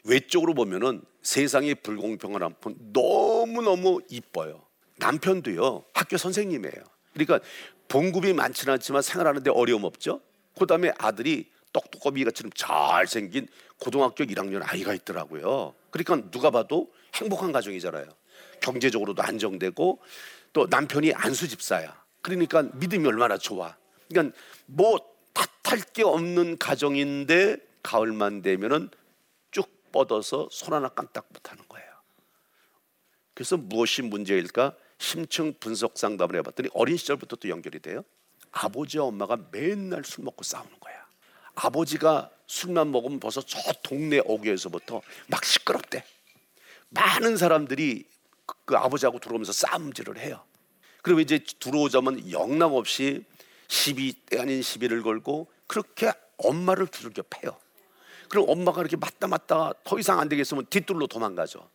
외적으로 0.04 0.54
보면은 0.54 1.02
세상의 1.22 1.76
불공평한 1.76 2.44
한편 2.44 2.76
너무너무 2.92 4.02
이뻐요. 4.10 4.66
남편도요. 4.98 5.86
학교 5.94 6.18
선생님이에요. 6.18 6.84
그러니까 7.14 7.40
봉급이 7.88 8.34
많지는 8.34 8.74
않지만 8.74 9.02
생활하는데 9.02 9.50
어려움 9.52 9.86
없죠. 9.86 10.20
그 10.60 10.68
다음에 10.68 10.92
아들이 10.98 11.50
똑똑거미 11.72 12.26
같처럼 12.26 12.52
잘생긴 12.54 13.48
고등학교 13.80 14.26
1학년 14.26 14.62
아이가 14.62 14.94
있더라고요. 14.94 15.74
그러니까 15.90 16.30
누가 16.32 16.52
봐도 16.52 16.92
행복한 17.14 17.54
가정이잖아요. 17.54 18.10
경제적으로도 18.62 19.24
안정되고 19.24 20.02
또 20.52 20.68
남편이 20.70 21.14
안수 21.14 21.48
집사야. 21.48 22.04
그러니까 22.22 22.64
믿음이 22.74 23.08
얼마나 23.08 23.38
좋아. 23.38 23.78
그러니까 24.10 24.38
뭐 24.66 25.00
탓할 25.34 25.82
게 25.94 26.04
없는 26.04 26.58
가정인데 26.58 27.58
가을만 27.84 28.42
되면은 28.42 28.90
쭉 29.52 29.92
뻗어서 29.92 30.48
손 30.52 30.74
하나 30.74 30.90
깜딱 30.90 31.28
못하는 31.32 31.64
거예요. 31.68 31.86
그래서 33.34 33.58
무엇이 33.58 34.02
문제일까? 34.02 34.76
심층 34.98 35.54
분석 35.60 35.98
상담을 35.98 36.38
해봤더니 36.38 36.70
어린 36.74 36.98
시절부터 36.98 37.36
또 37.36 37.50
연결이 37.50 37.80
돼요. 37.80 38.04
아버지와 38.52 39.06
엄마가 39.06 39.38
맨날 39.52 40.04
술 40.06 40.24
먹고 40.24 40.44
싸우는 40.44 40.80
거야. 40.80 41.06
아버지가 41.56 42.32
술만 42.48 42.92
먹으면 42.92 43.20
벌써 43.20 43.42
저 43.42 43.60
동네 43.84 44.22
어귀에서부터 44.26 45.02
막 45.28 45.44
시끄럽대. 45.44 46.04
많은 46.90 47.38
사람들이 47.38 48.06
그, 48.46 48.56
그 48.66 48.78
아버지하고 48.78 49.20
들어오면서 49.20 49.52
싸움질을 49.52 50.18
해요. 50.20 50.44
그리고 51.02 51.20
이제 51.20 51.44
들어오자면 51.60 52.32
영락 52.32 52.74
없이 52.74 53.26
시비 53.68 54.14
때 54.26 54.40
아닌 54.40 54.62
시비를 54.62 55.02
걸고 55.04 55.48
그렇게 55.68 56.12
엄마를 56.38 56.88
두들겨 56.88 57.24
패요. 57.30 57.58
그럼 58.30 58.46
엄마가 58.50 58.82
이렇게 58.82 58.98
맞다 58.98 59.28
맞다 59.28 59.74
더 59.84 60.00
이상 60.00 60.20
안 60.20 60.30
되겠으면 60.30 60.66
뒷둘로 60.70 61.08
도망가죠. 61.08 61.70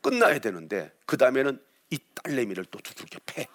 끝나야 0.00 0.38
되는데 0.38 0.92
그 1.06 1.16
다음에는 1.16 1.60
이 1.90 1.98
딸내미를 2.22 2.66
또 2.66 2.78
두들겨 2.78 3.18
패. 3.26 3.46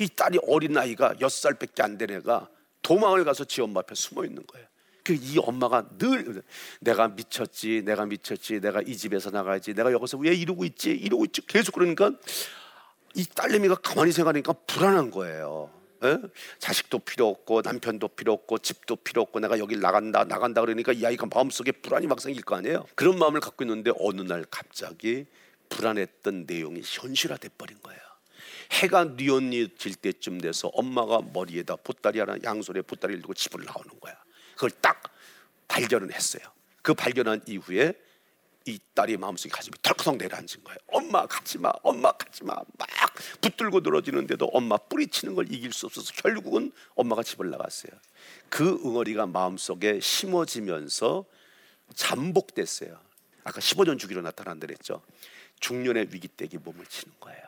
이 0.00 0.08
딸이 0.08 0.38
어린 0.48 0.72
나이가 0.72 1.14
여섯 1.20 1.42
살밖에 1.42 1.82
안 1.82 1.96
된 1.96 2.10
애가 2.10 2.48
도망을 2.82 3.24
가서 3.24 3.44
지 3.44 3.60
엄마 3.60 3.80
앞에 3.80 3.94
숨어 3.94 4.24
있는 4.24 4.44
거예요. 4.46 4.66
그 5.04 5.14
이 5.14 5.38
엄마가 5.38 5.84
늘 5.98 6.42
내가 6.80 7.08
미쳤지, 7.08 7.82
내가 7.84 8.06
미쳤지, 8.06 8.60
내가 8.60 8.80
이 8.82 8.96
집에서 8.96 9.30
나가야지, 9.30 9.74
내가 9.74 9.92
여기서 9.92 10.18
왜 10.18 10.34
이러고 10.34 10.64
있지, 10.64 10.90
이러고 10.90 11.24
있지 11.26 11.44
계속 11.46 11.72
그러니까 11.72 12.10
이 13.14 13.24
딸내미가 13.26 13.76
가만히 13.76 14.12
생각하니까 14.12 14.52
불안한 14.66 15.10
거예요. 15.10 15.70
자식도 16.58 17.00
필요 17.00 17.28
없고 17.28 17.62
남편도 17.62 18.08
필요 18.08 18.32
없고 18.32 18.58
집도 18.58 18.96
필요 18.96 19.22
없고 19.22 19.40
내가 19.40 19.58
여길 19.58 19.80
나간다 19.80 20.24
나간다 20.24 20.60
그러니까 20.60 20.92
이 20.92 21.04
아이가 21.04 21.26
마음속에 21.26 21.72
불안이 21.72 22.06
막 22.06 22.20
생길 22.20 22.42
거 22.42 22.56
아니에요. 22.56 22.86
그런 22.94 23.18
마음을 23.18 23.40
갖고 23.40 23.64
있는데 23.64 23.92
어느 23.98 24.20
날 24.22 24.44
갑자기 24.50 25.26
불안했던 25.68 26.44
내용이 26.46 26.82
현실화돼 26.84 27.50
버린 27.56 27.78
거예요. 27.82 28.00
해가 28.72 29.04
뉘엿질 29.16 29.96
때쯤 29.96 30.40
돼서 30.40 30.68
엄마가 30.68 31.20
머리에다 31.32 31.76
보따리 31.76 32.18
하나 32.18 32.36
양손에 32.42 32.82
보따리를 32.82 33.20
두고 33.22 33.34
집을 33.34 33.64
나오는 33.64 34.00
거야. 34.00 34.16
그걸 34.54 34.70
딱 34.80 35.02
발견을 35.68 36.12
했어요. 36.12 36.42
그 36.82 36.94
발견한 36.94 37.42
이후에 37.46 37.94
이 38.66 38.78
딸이 38.94 39.16
마음속에 39.16 39.50
가슴이 39.50 39.74
털커덕 39.82 40.16
내려앉은 40.16 40.64
거예요. 40.64 40.78
엄마 40.88 41.26
가지 41.26 41.58
마, 41.58 41.72
엄마 41.82 42.12
가지 42.12 42.44
마. 42.44 42.54
막 42.54 42.88
붙들고 43.40 43.80
늘어지는데도 43.80 44.46
엄마 44.46 44.76
뿌리치는 44.76 45.34
걸 45.34 45.52
이길 45.52 45.72
수 45.72 45.86
없어서 45.86 46.12
결국은 46.14 46.72
엄마가 46.94 47.22
집을 47.22 47.50
나갔어요. 47.50 47.92
그 48.48 48.80
응어리가 48.84 49.26
마음속에 49.26 50.00
심어지면서 50.00 51.24
잠복됐어요. 51.94 52.98
아까 53.44 53.60
15년 53.60 53.98
주기로 53.98 54.22
나타난다 54.22 54.66
그랬죠. 54.66 55.02
중년의 55.60 56.08
위기 56.12 56.28
때기 56.28 56.58
몸을 56.58 56.86
치는 56.86 57.14
거예요. 57.20 57.42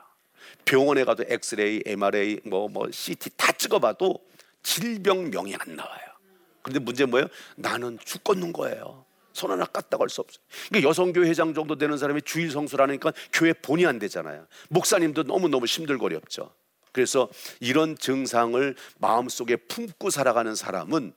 병원에 0.64 1.04
가도 1.04 1.24
엑스레이, 1.26 1.82
MRA, 1.86 2.40
뭐, 2.44 2.68
뭐 2.68 2.90
CT 2.90 3.30
다 3.36 3.52
찍어봐도 3.52 4.18
질병 4.62 5.30
명이 5.30 5.54
안 5.56 5.76
나와요. 5.76 6.14
근데 6.62 6.78
문제 6.78 7.04
뭐예요? 7.04 7.28
나는 7.56 7.98
죽겠는 8.02 8.52
거예요. 8.52 9.04
손 9.34 9.50
하나 9.50 9.64
까딱 9.66 10.00
할 10.00 10.08
수 10.08 10.22
없어요. 10.22 10.42
그러니까 10.68 10.88
여성교회 10.88 11.28
회장 11.28 11.52
정도 11.52 11.76
되는 11.76 11.98
사람이 11.98 12.22
주일 12.22 12.50
성수라니까 12.50 13.12
교회 13.32 13.52
본이 13.52 13.84
안 13.84 13.98
되잖아요. 13.98 14.46
목사님도 14.70 15.24
너무너무 15.24 15.66
힘들거렸죠. 15.66 16.54
그래서 16.92 17.28
이런 17.58 17.98
증상을 17.98 18.76
마음속에 18.98 19.56
품고 19.56 20.10
살아가는 20.10 20.54
사람은 20.54 21.12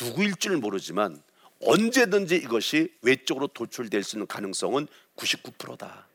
누구일 0.00 0.34
줄 0.34 0.56
모르지만 0.56 1.22
언제든지 1.62 2.34
이것이 2.36 2.92
외적으로 3.00 3.46
도출될 3.46 4.02
수 4.02 4.16
있는 4.16 4.26
가능성은 4.26 4.88
99%다. 5.16 6.08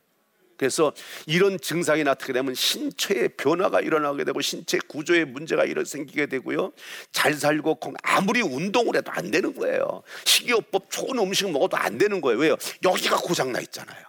그래서 0.60 0.92
이런 1.24 1.58
증상이 1.58 2.04
나타나게 2.04 2.34
되면 2.34 2.54
신체의 2.54 3.30
변화가 3.38 3.80
일어나게 3.80 4.24
되고 4.24 4.42
신체 4.42 4.78
구조에 4.88 5.24
문제가 5.24 5.64
일어 5.64 5.82
생기게 5.86 6.26
되고요. 6.26 6.74
잘 7.12 7.32
살고 7.32 7.80
아무리 8.02 8.42
운동을 8.42 8.94
해도 8.94 9.10
안 9.10 9.30
되는 9.30 9.54
거예요. 9.54 10.02
식이요법 10.26 10.90
좋은 10.90 11.18
음식 11.18 11.50
먹어도 11.50 11.78
안 11.78 11.96
되는 11.96 12.20
거예요. 12.20 12.38
왜요? 12.38 12.56
여기가 12.84 13.16
고장 13.22 13.52
나 13.52 13.60
있잖아요. 13.60 14.04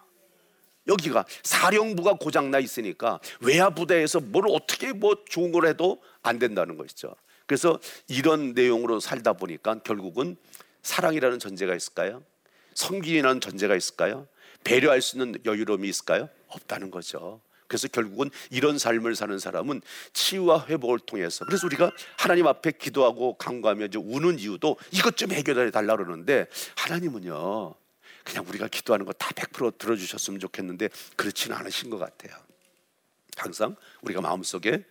여기가 0.90 1.24
사령부가 1.42 2.16
고장 2.16 2.52
나 2.52 2.60
있으니까 2.60 3.22
외야 3.40 3.70
부대에서 3.70 4.20
뭘 4.20 4.44
어떻게 4.50 4.92
뭐 4.92 5.16
좋은 5.30 5.54
걸 5.54 5.68
해도 5.68 6.02
안 6.22 6.38
된다는 6.38 6.76
것이죠. 6.76 7.16
그래서 7.46 7.80
이런 8.10 8.52
내용으로 8.54 9.00
살다 9.00 9.34
보니까 9.34 9.80
결국은 9.86 10.36
사랑이라는 10.82 11.40
전제가 11.40 11.74
있을까요? 11.76 12.22
성기이라는 12.74 13.40
전제가 13.40 13.74
있을까요? 13.78 14.28
배려할 14.64 15.02
수 15.02 15.18
있는 15.18 15.36
여유로움이 15.46 15.88
있을까요? 15.88 16.30
없다는 16.48 16.92
거죠. 16.92 17.42
그래서 17.68 17.88
결국은 17.88 18.30
이런 18.50 18.78
삶을 18.78 19.16
사는 19.16 19.40
사람은 19.40 19.82
치유와 20.12 20.66
회복을 20.68 21.00
통해서 21.00 21.46
그래서 21.46 21.66
우리가 21.68 21.92
하나님 22.18 22.46
앞에 22.48 22.72
기도하고 22.72 23.36
간구하며 23.38 23.86
이제 23.86 23.98
우는 23.98 24.40
이유도 24.40 24.76
이것 24.92 25.16
좀 25.16 25.32
해결해 25.32 25.72
달라 25.72 25.96
그러는데 25.96 26.48
하나님은요 26.76 27.74
그냥 28.26 28.46
우리가 28.48 28.68
기도하는 28.68 29.06
거 29.06 29.14
다 29.14 29.30
100% 29.30 29.78
들어주셨으면 29.78 30.42
좋겠는데 30.42 30.90
그렇지는 31.16 31.56
않으신 31.56 31.90
것 31.90 31.98
같아요. 31.98 32.36
항상 33.38 33.78
우리가 34.02 34.20
마음속에 34.20 34.84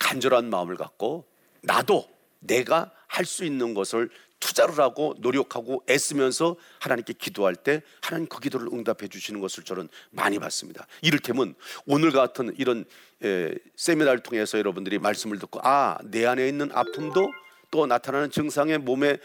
간절한 0.00 0.50
마음을 0.50 0.76
갖고 0.76 1.26
나도 1.62 2.08
내가 2.40 2.90
할 3.06 3.24
수 3.24 3.44
있는 3.44 3.74
것을 3.74 4.10
투자를 4.44 4.78
하고 4.78 5.14
노력하고 5.20 5.82
애쓰면서 5.88 6.56
하나님께 6.78 7.14
기도할 7.14 7.56
때 7.56 7.80
하나님 8.02 8.28
그 8.28 8.40
기도를 8.40 8.66
응답해 8.70 9.08
주시는 9.08 9.40
것을 9.40 9.64
저는 9.64 9.88
많이 10.10 10.38
봤습니다. 10.38 10.86
이를테면 11.00 11.54
오늘 11.86 12.10
같은 12.12 12.54
이런 12.58 12.84
에, 13.22 13.54
세미나를 13.74 14.22
통해서 14.22 14.58
여러분들이 14.58 14.98
말씀을 14.98 15.38
듣고 15.38 15.60
아 15.62 15.96
내 16.04 16.26
안에 16.26 16.46
있는 16.46 16.70
아픔도 16.72 17.32
또 17.70 17.86
나타나는 17.86 18.30
증상의 18.30 18.78
몸에 18.78 19.16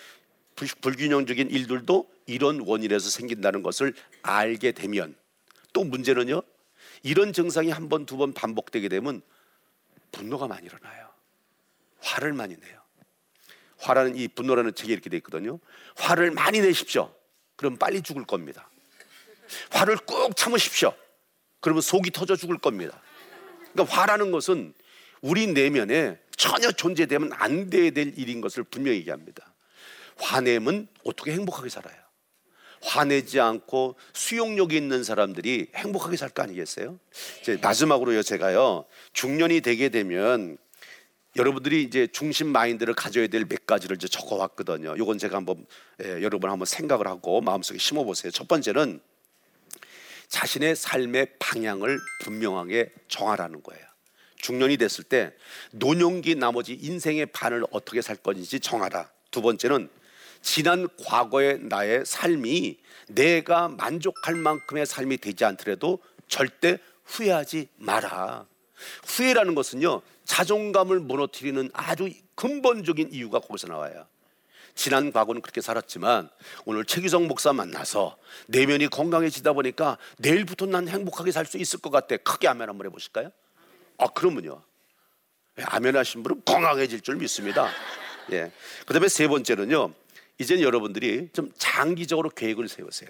불균형적인 0.55 1.49
일들도 1.51 2.09
이런 2.25 2.61
원인에서 2.61 3.09
생긴다는 3.09 3.61
것을 3.61 3.93
알게 4.21 4.71
되면 4.71 5.15
또 5.73 5.83
문제는요 5.83 6.41
이런 7.03 7.33
증상이 7.33 7.71
한 7.71 7.89
번 7.89 8.05
두 8.05 8.15
번 8.17 8.31
반복되게 8.33 8.87
되면 8.87 9.21
분노가 10.13 10.47
많이 10.47 10.65
일어나요 10.65 11.09
화를 12.01 12.31
많이 12.33 12.55
내요 12.55 12.78
화라는 13.79 14.15
이 14.17 14.27
분노라는 14.27 14.75
책에 14.75 14.93
이렇게 14.93 15.09
돼 15.09 15.17
있거든요. 15.17 15.59
화를 15.97 16.31
많이 16.31 16.59
내십시오. 16.59 17.13
그럼 17.55 17.77
빨리 17.77 18.01
죽을 18.01 18.25
겁니다. 18.25 18.69
화를 19.71 19.97
꾹 19.97 20.35
참으십시오. 20.35 20.93
그러면 21.61 21.81
속이 21.81 22.11
터져 22.11 22.35
죽을 22.35 22.57
겁니다. 22.57 23.01
그러니까 23.73 23.95
화라는 23.95 24.31
것은 24.31 24.73
우리 25.21 25.47
내면에 25.47 26.19
전혀 26.37 26.71
존재되면 26.71 27.31
안 27.33 27.69
돼야 27.69 27.91
될 27.91 28.13
일인 28.17 28.39
것을 28.41 28.63
분명히 28.63 28.99
얘기합니다. 28.99 29.53
화내면 30.17 30.87
어떻게 31.03 31.31
행복하게 31.31 31.69
살아요? 31.69 31.97
화내지 32.81 33.41
않고 33.41 33.95
수용력이 34.13 34.77
있는 34.77 35.03
사람들이 35.03 35.67
행복하게 35.75 36.15
살 36.15 36.29
거 36.29 36.43
아니겠어요? 36.43 36.97
이제 37.41 37.57
마지막으로요, 37.61 38.23
제가요, 38.23 38.85
중년이 39.11 39.59
되게 39.61 39.89
되면 39.89 40.57
여러분들이 41.39 41.83
이제 41.83 42.05
중심 42.05 42.49
마인드를 42.49 42.93
가져야 42.93 43.27
될 43.27 43.45
몇 43.45 43.65
가지를 43.65 43.95
이제 43.95 44.09
적어왔거든요. 44.09 44.95
이건 44.97 45.17
제가 45.17 45.37
한번 45.37 45.65
예, 46.03 46.21
여러분 46.21 46.49
한번 46.49 46.65
생각을 46.65 47.07
하고 47.07 47.39
마음속에 47.39 47.79
심어보세요. 47.79 48.31
첫 48.31 48.49
번째는 48.49 48.99
자신의 50.27 50.75
삶의 50.75 51.37
방향을 51.39 51.97
분명하게 52.23 52.91
정하라는 53.07 53.63
거예요. 53.63 53.81
중년이 54.35 54.75
됐을 54.77 55.05
때 55.05 55.33
노년기 55.71 56.35
나머지 56.35 56.73
인생의 56.73 57.27
반을 57.27 57.63
어떻게 57.71 58.01
살 58.01 58.17
건지 58.17 58.59
정하라. 58.59 59.09
두 59.31 59.41
번째는 59.41 59.89
지난 60.41 60.89
과거의 61.05 61.59
나의 61.61 62.05
삶이 62.05 62.77
내가 63.07 63.69
만족할 63.69 64.35
만큼의 64.35 64.85
삶이 64.85 65.17
되지 65.17 65.45
않더라도 65.45 65.99
절대 66.27 66.79
후회하지 67.05 67.69
마라. 67.77 68.45
후회라는 69.05 69.55
것은요, 69.55 70.01
자존감을 70.25 70.99
무너뜨리는 70.99 71.69
아주 71.73 72.09
근본적인 72.35 73.09
이유가 73.11 73.39
거기서 73.39 73.67
나와요. 73.67 74.05
지난 74.75 75.11
과거는 75.11 75.41
그렇게 75.41 75.59
살았지만 75.59 76.29
오늘 76.65 76.85
최기성 76.85 77.27
목사 77.27 77.51
만나서 77.51 78.17
내면이 78.47 78.87
건강해지다 78.87 79.53
보니까 79.53 79.97
내일부터 80.19 80.67
난 80.67 80.87
행복하게 80.87 81.31
살 81.31 81.45
수 81.45 81.57
있을 81.57 81.79
것 81.79 81.89
같아. 81.89 82.15
크게 82.17 82.47
아멘 82.47 82.69
한번 82.69 82.87
해보실까요? 82.87 83.31
아, 83.97 84.07
그러면요. 84.07 84.61
예, 85.59 85.63
아멘 85.63 85.97
하신 85.97 86.23
분은 86.23 86.43
건강해질 86.45 87.01
줄 87.01 87.15
믿습니다. 87.17 87.69
예. 88.31 88.51
그 88.85 88.93
다음에 88.93 89.09
세 89.09 89.27
번째는요. 89.27 89.93
이제 90.37 90.61
여러분들이 90.61 91.29
좀 91.33 91.51
장기적으로 91.57 92.29
계획을 92.29 92.69
세우세요. 92.69 93.09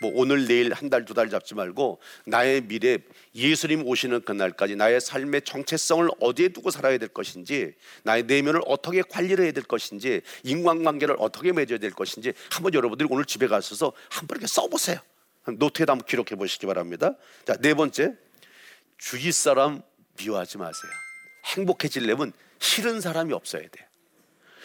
뭐 0.00 0.10
오늘 0.14 0.46
내일 0.46 0.72
한 0.72 0.90
달 0.90 1.04
두 1.04 1.14
달 1.14 1.30
잡지 1.30 1.54
말고 1.54 2.00
나의 2.26 2.62
미래 2.62 2.98
예수님 3.34 3.86
오시는 3.86 4.22
그날까지 4.22 4.76
나의 4.76 5.00
삶의 5.00 5.42
정체성을 5.42 6.08
어디에 6.20 6.48
두고 6.48 6.70
살아야 6.70 6.98
될 6.98 7.08
것인지 7.08 7.74
나의 8.02 8.24
내면을 8.24 8.60
어떻게 8.66 9.02
관리를 9.02 9.44
해야 9.44 9.52
될 9.52 9.64
것인지 9.64 10.20
인간관계를 10.42 11.16
어떻게 11.18 11.52
맺어야 11.52 11.78
될 11.78 11.90
것인지 11.92 12.32
한번 12.50 12.74
여러분들이 12.74 13.08
오늘 13.10 13.24
집에 13.24 13.46
가셔서 13.46 13.92
한번 14.10 14.36
이렇게 14.36 14.46
써보세요. 14.46 14.98
노트에다 15.46 15.92
한번 15.92 16.06
기록해 16.06 16.36
보시기 16.36 16.66
바랍니다. 16.66 17.14
자네 17.46 17.74
번째 17.74 18.14
주위 18.98 19.30
사람 19.32 19.82
미워하지 20.18 20.58
마세요. 20.58 20.90
행복해지려면 21.44 22.32
싫은 22.58 23.00
사람이 23.00 23.32
없어야 23.32 23.62
돼요. 23.68 23.86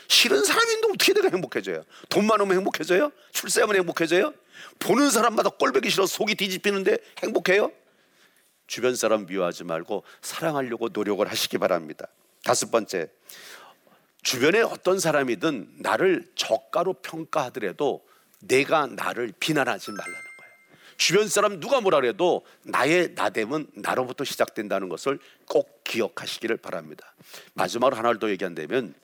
싫은 0.09 0.43
사람인데 0.43 0.87
어떻게 0.91 1.13
내가 1.13 1.29
행복해져요? 1.29 1.85
돈 2.09 2.25
많으면 2.25 2.57
행복해져요? 2.57 3.11
출세하면 3.31 3.75
행복해져요? 3.77 4.33
보는 4.79 5.11
사람마다 5.11 5.51
꼴보기 5.51 5.89
싫어 5.89 6.07
속이 6.07 6.35
뒤집히는데 6.35 6.97
행복해요? 7.23 7.71
주변 8.65 8.95
사람 8.95 9.27
미워하지 9.27 9.63
말고 9.63 10.03
사랑하려고 10.21 10.89
노력을 10.89 11.25
하시기 11.25 11.59
바랍니다. 11.59 12.07
다섯 12.43 12.71
번째, 12.71 13.09
주변에 14.23 14.61
어떤 14.61 14.99
사람이든 14.99 15.75
나를 15.77 16.27
저가로 16.35 16.93
평가하더라도 17.01 18.03
내가 18.39 18.87
나를 18.87 19.31
비난하지 19.39 19.91
말라는 19.91 20.13
거예요. 20.13 20.53
주변 20.97 21.27
사람 21.27 21.59
누가 21.59 21.81
뭐라 21.81 22.01
그래도 22.01 22.45
나의 22.63 23.13
나됨은 23.13 23.67
나로부터 23.75 24.23
시작된다는 24.23 24.89
것을 24.89 25.19
꼭 25.47 25.83
기억하시기를 25.83 26.57
바랍니다. 26.57 27.13
마지막으로 27.53 27.95
하나를 27.95 28.19
더 28.19 28.29
얘기한다면 28.29 28.95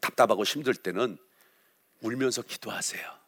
답답하고 0.00 0.44
힘들 0.44 0.74
때는 0.74 1.18
울면서 2.00 2.42
기도하세요. 2.42 3.20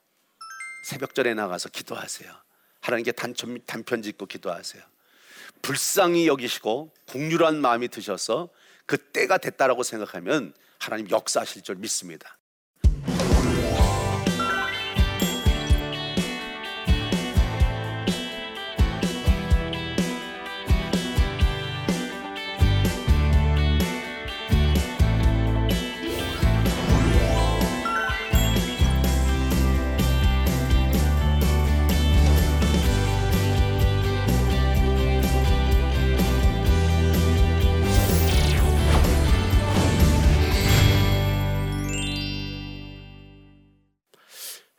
새벽전에 0.84 1.34
나가서 1.34 1.68
기도하세요. 1.68 2.32
하나님께 2.80 3.12
단편, 3.12 3.60
단편 3.66 4.02
짓고 4.02 4.26
기도하세요. 4.26 4.82
불쌍히 5.62 6.26
여기시고 6.26 6.92
국률한 7.06 7.60
마음이 7.60 7.88
드셔서 7.88 8.48
그 8.86 8.98
때가 8.98 9.38
됐다라고 9.38 9.82
생각하면 9.82 10.54
하나님 10.78 11.08
역사하실 11.08 11.62
줄 11.62 11.76
믿습니다. 11.76 12.38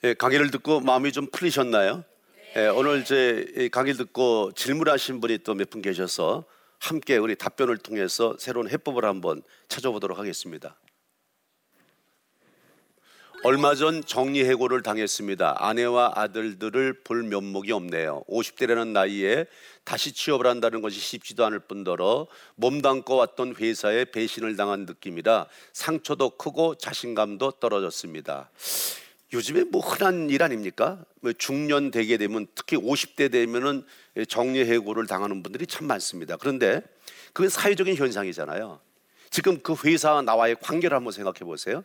예, 0.04 0.14
강의를 0.14 0.52
듣고 0.52 0.82
마음이 0.82 1.12
좀 1.12 1.28
풀리셨나요? 1.28 2.04
예, 2.58 2.68
오늘 2.68 3.06
제 3.06 3.70
강의 3.72 3.94
듣고 3.94 4.52
질문하신 4.54 5.22
분이 5.22 5.40
또 5.40 5.54
몇 5.56 5.70
분 5.70 5.82
계셔서 5.82 6.44
함께 6.80 7.16
우리 7.16 7.36
답변을 7.36 7.78
통해서 7.78 8.36
새로운 8.38 8.70
해법을 8.70 9.06
한번 9.06 9.42
찾아보도록 9.70 10.20
하겠습니다. 10.20 10.76
얼마 13.46 13.76
전 13.76 14.04
정리해고를 14.04 14.84
당했습니다. 14.84 15.56
아내와 15.60 16.14
아들들을 16.16 17.04
볼 17.04 17.24
면목이 17.24 17.72
없네요. 17.74 18.24
50대라는 18.30 18.88
나이에 18.90 19.46
다시 19.84 20.14
취업을 20.14 20.48
한다는 20.48 20.82
것이 20.82 21.00
쉽지도 21.00 21.46
않을 21.46 21.60
뿐더러 21.60 22.28
몸담고 22.56 23.16
왔던 23.16 23.56
회사에 23.56 24.06
배신을 24.06 24.56
당한 24.56 24.86
느낌이라 24.86 25.48
상처도 25.74 26.32
크고 26.32 26.76
자신감도 26.76 27.52
떨어졌습니다. 27.60 28.50
요즘에 29.34 29.64
뭐 29.64 29.82
흔한 29.82 30.30
일 30.30 30.44
아닙니까? 30.44 31.04
뭐 31.22 31.34
중년 31.34 31.90
되게 31.90 32.18
되면 32.18 32.46
특히 32.54 32.78
50대 32.78 33.32
되면은 33.32 33.84
정리해고를 34.28 35.08
당하는 35.08 35.42
분들이 35.42 35.66
참 35.66 35.88
많습니다. 35.88 36.38
그런데 36.38 36.82
그건 37.34 37.50
사회적인 37.50 37.96
현상이잖아요. 37.96 38.80
지금 39.34 39.60
그 39.64 39.76
회사와 39.84 40.22
나와의 40.22 40.58
관계를 40.62 40.96
한번 40.96 41.12
생각해 41.12 41.40
보세요. 41.40 41.84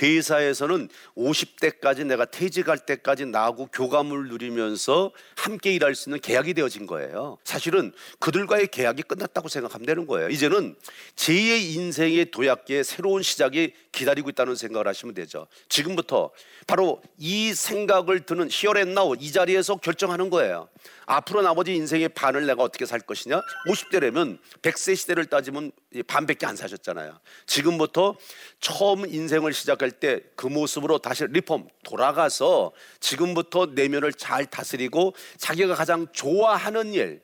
회사에서는 0.00 0.88
50대까지 1.16 2.06
내가 2.06 2.24
퇴직할 2.24 2.78
때까지 2.78 3.26
나하고 3.26 3.66
교감을 3.66 4.28
누리면서 4.28 5.10
함께 5.34 5.72
일할 5.74 5.96
수 5.96 6.08
있는 6.08 6.20
계약이 6.20 6.54
되어진 6.54 6.86
거예요. 6.86 7.38
사실은 7.42 7.92
그들과의 8.20 8.68
계약이 8.68 9.02
끝났다고 9.02 9.48
생각하면 9.48 9.86
되는 9.86 10.06
거예요. 10.06 10.28
이제는 10.28 10.76
제2의 11.16 11.74
인생의 11.74 12.30
도약기에 12.30 12.84
새로운 12.84 13.24
시작이 13.24 13.72
기다리고 13.90 14.30
있다는 14.30 14.54
생각을 14.54 14.86
하시면 14.86 15.16
되죠. 15.16 15.48
지금부터 15.68 16.30
바로 16.68 17.02
이 17.18 17.54
생각을 17.54 18.20
드는 18.20 18.48
히어앤나우 18.52 19.16
이 19.18 19.32
자리에서 19.32 19.76
결정하는 19.78 20.30
거예요. 20.30 20.68
앞으로 21.06 21.42
나머지 21.42 21.74
인생의 21.74 22.10
반을 22.10 22.46
내가 22.46 22.62
어떻게 22.62 22.86
살 22.86 23.00
것이냐? 23.00 23.40
50대라면 23.68 24.38
100세 24.62 24.94
시대를 24.94 25.26
따지면 25.26 25.72
반밖에 26.02 26.46
안 26.46 26.56
사셨잖아요. 26.56 27.18
지금부터 27.46 28.16
처음 28.60 29.06
인생을 29.06 29.52
시작할 29.52 29.90
때 29.92 30.20
그 30.36 30.46
모습으로 30.46 30.98
다시 30.98 31.24
리폼 31.28 31.68
돌아가서 31.84 32.72
지금부터 33.00 33.66
내면을 33.66 34.12
잘 34.12 34.46
다스리고 34.46 35.14
자기가 35.38 35.74
가장 35.74 36.06
좋아하는 36.12 36.92
일, 36.92 37.22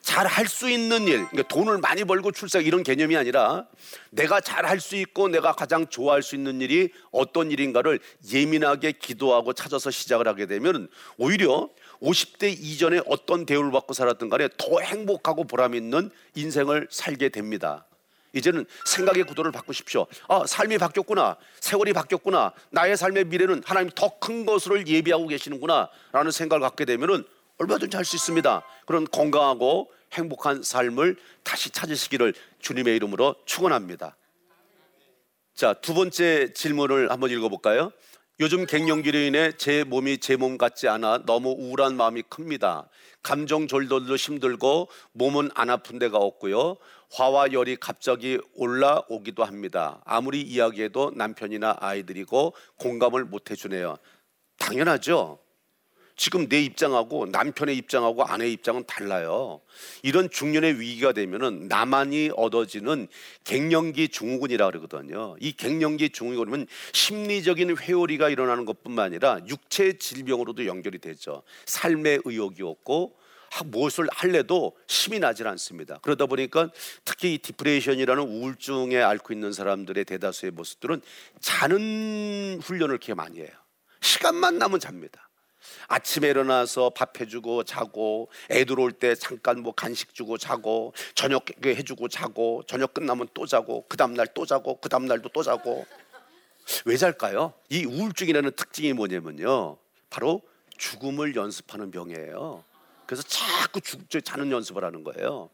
잘 0.00 0.26
할 0.26 0.48
수 0.48 0.70
있는 0.70 1.02
일, 1.08 1.26
그러니까 1.28 1.42
돈을 1.48 1.76
많이 1.78 2.04
벌고 2.04 2.32
출석 2.32 2.64
이런 2.66 2.82
개념이 2.82 3.16
아니라 3.18 3.66
내가 4.10 4.40
잘 4.40 4.64
할 4.64 4.80
수 4.80 4.96
있고 4.96 5.28
내가 5.28 5.52
가장 5.52 5.86
좋아할 5.88 6.22
수 6.22 6.36
있는 6.36 6.60
일이 6.62 6.90
어떤 7.10 7.50
일인가를 7.50 8.00
예민하게 8.32 8.92
기도하고 8.92 9.52
찾아서 9.52 9.90
시작을 9.90 10.26
하게 10.26 10.46
되면 10.46 10.88
오히려 11.18 11.68
50대 12.00 12.44
이전에 12.58 13.00
어떤 13.06 13.44
대우를 13.44 13.72
받고 13.72 13.92
살았던 13.92 14.30
간에 14.30 14.48
더 14.56 14.80
행복하고 14.80 15.44
보람 15.44 15.74
있는 15.74 16.10
인생을 16.34 16.88
살게 16.90 17.28
됩니다. 17.28 17.86
이제는 18.34 18.66
생각의 18.84 19.24
구도를 19.24 19.52
바꾸십시오. 19.52 20.06
아, 20.28 20.44
삶이 20.46 20.78
바뀌었구나. 20.78 21.36
세월이 21.60 21.92
바뀌었구나. 21.92 22.52
나의 22.70 22.96
삶의 22.96 23.26
미래는 23.26 23.62
하나님 23.64 23.90
더 23.94 24.18
큰 24.18 24.46
것을 24.46 24.86
예비하고 24.88 25.26
계시는구나. 25.28 25.90
라는 26.12 26.30
생각을 26.30 26.60
갖게 26.62 26.84
되면은 26.84 27.24
얼마든지 27.58 27.96
할 27.96 28.04
수 28.04 28.16
있습니다. 28.16 28.62
그런 28.86 29.06
건강하고 29.10 29.90
행복한 30.12 30.62
삶을 30.62 31.16
다시 31.42 31.70
찾으시기를 31.70 32.34
주님의 32.60 32.96
이름으로 32.96 33.34
축원합니다. 33.44 34.16
자, 35.54 35.72
두 35.74 35.94
번째 35.94 36.52
질문을 36.52 37.10
한번 37.10 37.30
읽어 37.30 37.48
볼까요? 37.48 37.92
요즘 38.40 38.66
갱년기로 38.66 39.16
인해 39.16 39.52
제 39.52 39.84
몸이 39.84 40.18
제 40.18 40.36
몸 40.36 40.58
같지 40.58 40.88
않아 40.88 41.22
너무 41.24 41.50
우울한 41.50 41.96
마음이 41.96 42.22
큽니다. 42.22 42.88
감정 43.22 43.68
졸돌도 43.68 44.16
힘들고 44.16 44.88
몸은 45.12 45.50
안 45.54 45.70
아픈 45.70 46.00
데가 46.00 46.18
없고요. 46.18 46.76
화와 47.12 47.52
열이 47.52 47.76
갑자기 47.76 48.40
올라오기도 48.54 49.44
합니다. 49.44 50.02
아무리 50.04 50.42
이야기해도 50.42 51.12
남편이나 51.14 51.76
아이들이고 51.78 52.54
공감을 52.80 53.24
못 53.24 53.52
해주네요. 53.52 53.96
당연하죠. 54.58 55.38
지금 56.16 56.48
내 56.48 56.62
입장하고 56.62 57.26
남편의 57.26 57.76
입장하고 57.76 58.24
아내의 58.24 58.52
입장은 58.52 58.84
달라요. 58.86 59.60
이런 60.02 60.30
중년의 60.30 60.78
위기가 60.78 61.12
되면은 61.12 61.66
나만이 61.68 62.30
얻어지는 62.36 63.08
갱년기 63.44 64.08
증후군이라 64.08 64.70
그러거든요. 64.70 65.36
이 65.40 65.52
갱년기 65.52 66.10
증후군은 66.10 66.66
심리적인 66.92 67.76
회오리가 67.76 68.28
일어나는 68.28 68.64
것뿐만 68.64 69.06
아니라 69.06 69.40
육체 69.48 69.98
질병으로도 69.98 70.66
연결이 70.66 70.98
되죠. 70.98 71.42
삶의 71.66 72.20
의욕이 72.24 72.62
없고 72.62 73.16
무엇을 73.66 74.08
할래도 74.10 74.76
힘이 74.88 75.20
나질 75.20 75.46
않습니다. 75.46 75.98
그러다 76.02 76.26
보니까 76.26 76.70
특히 77.04 77.34
이 77.34 77.38
depression이라는 77.38 78.22
우울증에 78.22 79.00
앓고 79.00 79.32
있는 79.32 79.52
사람들의 79.52 80.04
대다수의 80.04 80.52
모습들은 80.52 81.02
자는 81.40 82.60
훈련을 82.62 82.94
이렇게 82.94 83.14
많이 83.14 83.40
해요. 83.40 83.50
시간만 84.00 84.58
나면 84.58 84.80
잡니다. 84.80 85.23
아침에 85.88 86.28
일어나서 86.28 86.90
밥 86.90 87.20
해주고 87.20 87.64
자고 87.64 88.28
애들 88.50 88.78
올때 88.78 89.14
잠깐 89.14 89.60
뭐 89.60 89.72
간식 89.74 90.14
주고 90.14 90.38
자고 90.38 90.92
저녁 91.14 91.46
해주고 91.64 92.08
자고 92.08 92.62
저녁 92.66 92.92
끝나면 92.94 93.28
또 93.34 93.46
자고 93.46 93.86
그 93.88 93.96
다음 93.96 94.14
날 94.14 94.24
또 94.34 94.44
자고 94.44 94.78
그 94.80 94.88
다음 94.88 95.06
날도 95.06 95.30
또 95.30 95.42
자고. 95.42 95.86
왜 96.86 96.96
잘까요? 96.96 97.52
이 97.68 97.84
우울증이라는 97.84 98.52
특징이 98.56 98.92
뭐냐면요. 98.94 99.76
바로 100.10 100.40
죽음을 100.76 101.36
연습하는 101.36 101.90
병이에요. 101.90 102.64
그래서 103.06 103.22
자꾸 103.22 103.80
죽, 103.80 104.08
자는 104.24 104.50
연습을 104.50 104.82
하는 104.82 105.04
거예요 105.04 105.50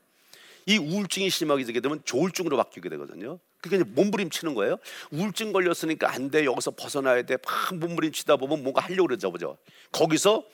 이 0.70 0.78
우울증이 0.78 1.30
심하게 1.30 1.64
되게 1.64 1.80
되면 1.80 2.00
조울증으로 2.04 2.56
바뀌게 2.56 2.88
되거든요 2.90 3.40
그게 3.60 3.82
몸부림치는 3.82 4.54
거예요. 4.54 4.78
우울증 5.10 5.52
걸렸으니까 5.52 6.10
안 6.10 6.30
돼. 6.30 6.46
여기서 6.46 6.70
벗어나야 6.70 7.22
돼. 7.22 7.36
막 7.44 7.74
몸부림치다 7.74 8.36
보면 8.36 8.62
뭔가 8.62 8.80
하려고 8.80 9.08
그러죠. 9.08 9.30
그죠? 9.30 9.58
거기서 9.92 10.44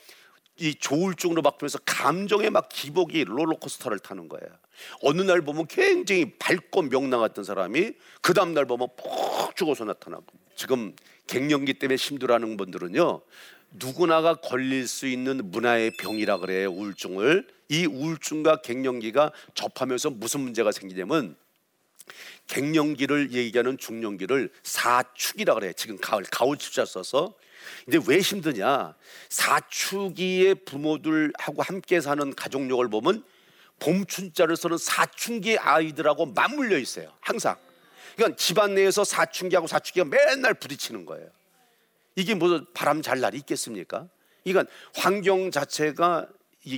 이 0.59 0.75
조울증으로 0.75 1.43
바뀌면서 1.43 1.79
감정의 1.85 2.51
막 2.51 2.69
기복이 2.69 3.25
롤러코스터를 3.25 4.01
타는 4.01 4.29
거예요. 4.29 4.49
어느 5.03 5.23
날 5.23 5.43
보면 5.43 5.67
굉장히 5.69 6.33
밝고 6.39 6.83
명랑했던 6.83 7.45
사람이 7.45 7.93
그 8.23 8.35
다음 8.35 8.55
날 8.55 8.65
보면 8.65 8.89
푹 8.97 9.55
죽어서 9.55 9.85
나타나고. 9.85 10.25
지금 10.57 10.97
갱년기 11.27 11.75
때문에 11.75 11.97
힘들어하는 11.97 12.57
분들은요. 12.57 13.21
누구나가 13.73 14.37
걸릴 14.37 14.89
수 14.89 15.07
있는 15.07 15.51
문화의 15.51 15.93
병이라 15.93 16.39
그래요. 16.39 16.71
우울증을. 16.71 17.47
이 17.69 17.85
우울증과 17.87 18.63
갱년기가 18.63 19.33
접하면서 19.55 20.11
무슨 20.11 20.41
문제가 20.41 20.71
생기냐면 20.71 21.37
갱년기를 22.47 23.33
얘기하는 23.33 23.77
중년기를 23.77 24.51
사축이라 24.63 25.55
그래. 25.55 25.73
지금 25.73 25.99
가을 25.99 26.25
가을 26.31 26.57
숫자 26.59 26.85
써서. 26.85 27.35
근데 27.85 27.99
왜 28.07 28.21
힘드냐? 28.21 28.95
사축기의 29.29 30.55
부모들하고 30.67 31.63
함께 31.63 32.01
사는 32.01 32.35
가족력을 32.35 32.89
보면 32.89 33.25
봄춘자를 33.81 34.57
쓰는 34.57 34.79
사춘기 34.79 35.59
아이들하고 35.59 36.27
맞물려 36.27 36.79
있어요. 36.79 37.13
항상. 37.21 37.57
그러니까 38.15 38.37
집안 38.37 38.75
내에서 38.75 39.05
사춘기하고 39.05 39.67
사춘기가 39.67 40.05
맨날 40.07 40.55
부딪히는 40.55 41.05
거예요. 41.05 41.29
이게 42.17 42.35
뭐 42.35 42.63
바람 42.75 43.03
잘 43.03 43.21
날이 43.21 43.39
있겠습니까? 43.39 44.09
그러니까 44.43 44.73
환경 44.95 45.51
자체가 45.51 46.27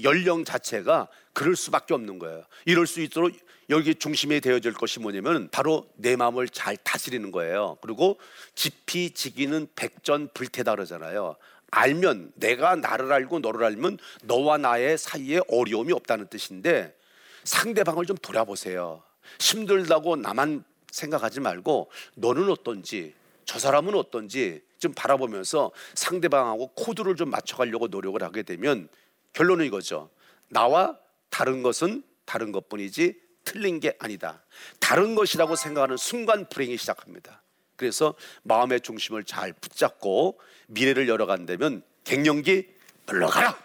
연령 0.02 0.44
자체가 0.44 1.08
그럴 1.32 1.56
수밖에 1.56 1.94
없는 1.94 2.18
거예요. 2.18 2.44
이럴 2.66 2.86
수 2.86 3.00
있도록 3.00 3.32
여기 3.70 3.94
중심에 3.94 4.40
되어질 4.40 4.72
것이 4.72 4.98
뭐냐면 4.98 5.48
바로 5.50 5.88
내 5.96 6.16
마음을 6.16 6.48
잘 6.48 6.76
다스리는 6.76 7.30
거예요. 7.30 7.78
그리고 7.80 8.18
지피 8.54 9.10
지기는 9.10 9.68
백전 9.76 10.30
불태다 10.34 10.74
그러잖아요. 10.74 11.36
알면 11.70 12.32
내가 12.34 12.76
나를 12.76 13.12
알고 13.12 13.40
너를 13.40 13.64
알면 13.64 13.98
너와 14.24 14.56
나의 14.58 14.96
사이에 14.96 15.40
어려움이 15.48 15.92
없다는 15.92 16.28
뜻인데 16.28 16.96
상대방을 17.44 18.06
좀 18.06 18.16
돌아보세요. 18.16 19.02
힘들다고 19.38 20.16
나만 20.16 20.64
생각하지 20.90 21.40
말고 21.40 21.90
너는 22.14 22.50
어떤지 22.50 23.14
저 23.48 23.58
사람은 23.58 23.94
어떤지 23.94 24.60
좀 24.78 24.92
바라보면서 24.92 25.72
상대방하고 25.94 26.68
코드를 26.74 27.16
좀 27.16 27.30
맞춰가려고 27.30 27.86
노력을 27.88 28.22
하게 28.22 28.42
되면 28.42 28.90
결론은 29.32 29.64
이거죠. 29.64 30.10
나와 30.48 30.98
다른 31.30 31.62
것은 31.62 32.02
다른 32.26 32.52
것뿐이지 32.52 33.18
틀린 33.44 33.80
게 33.80 33.96
아니다. 34.00 34.44
다른 34.80 35.14
것이라고 35.14 35.56
생각하는 35.56 35.96
순간 35.96 36.46
불행이 36.50 36.76
시작합니다. 36.76 37.42
그래서 37.76 38.14
마음의 38.42 38.82
중심을 38.82 39.24
잘 39.24 39.54
붙잡고 39.54 40.38
미래를 40.66 41.08
열어간다면 41.08 41.82
갱년기 42.04 42.68
물러가라 43.06 43.58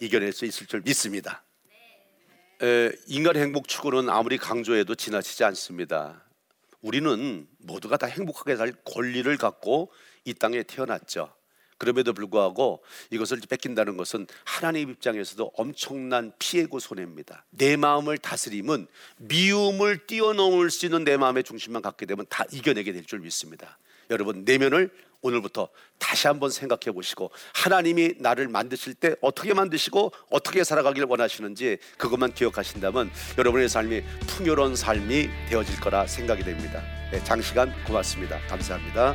이겨낼 0.00 0.32
수 0.32 0.46
있을 0.46 0.66
줄 0.66 0.80
믿습니다. 0.80 1.42
에, 2.62 2.92
인간의 3.08 3.42
행복 3.42 3.68
추구는 3.68 4.08
아무리 4.08 4.38
강조해도 4.38 4.94
지나치지 4.94 5.44
않습니다. 5.44 6.24
우리는 6.80 7.46
모두가 7.58 7.96
다 7.96 8.06
행복하게 8.06 8.56
살 8.56 8.72
권리를 8.84 9.36
갖고 9.36 9.90
이 10.24 10.34
땅에 10.34 10.62
태어났죠. 10.62 11.32
그럼에도 11.78 12.12
불구하고 12.12 12.82
이것을 13.10 13.38
뺏긴다는 13.48 13.96
것은 13.96 14.26
하나님 14.44 14.90
입장에서도 14.90 15.52
엄청난 15.54 16.32
피해고 16.38 16.80
손해입니다. 16.80 17.44
내 17.50 17.76
마음을 17.76 18.18
다스림은 18.18 18.88
미움을 19.18 20.06
뛰어넘을 20.06 20.70
수 20.70 20.86
있는 20.86 21.04
내 21.04 21.16
마음의 21.16 21.44
중심만 21.44 21.80
갖게 21.82 22.04
되면 22.04 22.26
다 22.28 22.44
이겨내게 22.50 22.92
될 22.92 23.04
줄 23.04 23.20
믿습니다. 23.20 23.78
여러분 24.10 24.44
내면을 24.44 24.90
오늘부터 25.22 25.68
다시 25.98 26.26
한번 26.26 26.50
생각해 26.50 26.92
보시고 26.94 27.30
하나님이 27.54 28.14
나를 28.18 28.48
만드실 28.48 28.94
때 28.94 29.14
어떻게 29.20 29.54
만드시고 29.54 30.12
어떻게 30.30 30.64
살아가길 30.64 31.04
원하시는지 31.04 31.78
그것만 31.96 32.34
기억하신다면 32.34 33.10
여러분의 33.36 33.68
삶이 33.68 34.02
풍요로운 34.26 34.76
삶이 34.76 35.28
되어질 35.48 35.80
거라 35.80 36.06
생각이 36.06 36.44
됩니다. 36.44 36.82
네, 37.10 37.22
장시간 37.24 37.72
고맙습니다. 37.84 38.38
감사합니다. 38.48 39.14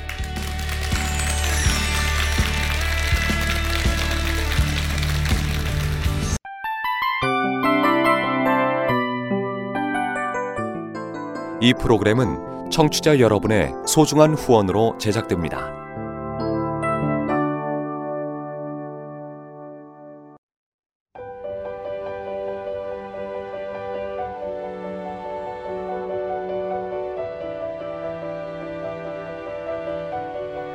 이 11.61 11.73
프로그램은 11.73 12.69
청취자 12.71 13.19
여러분의 13.19 13.71
소중한 13.87 14.33
후원으로 14.33 14.97
제작됩니다. 14.99 15.82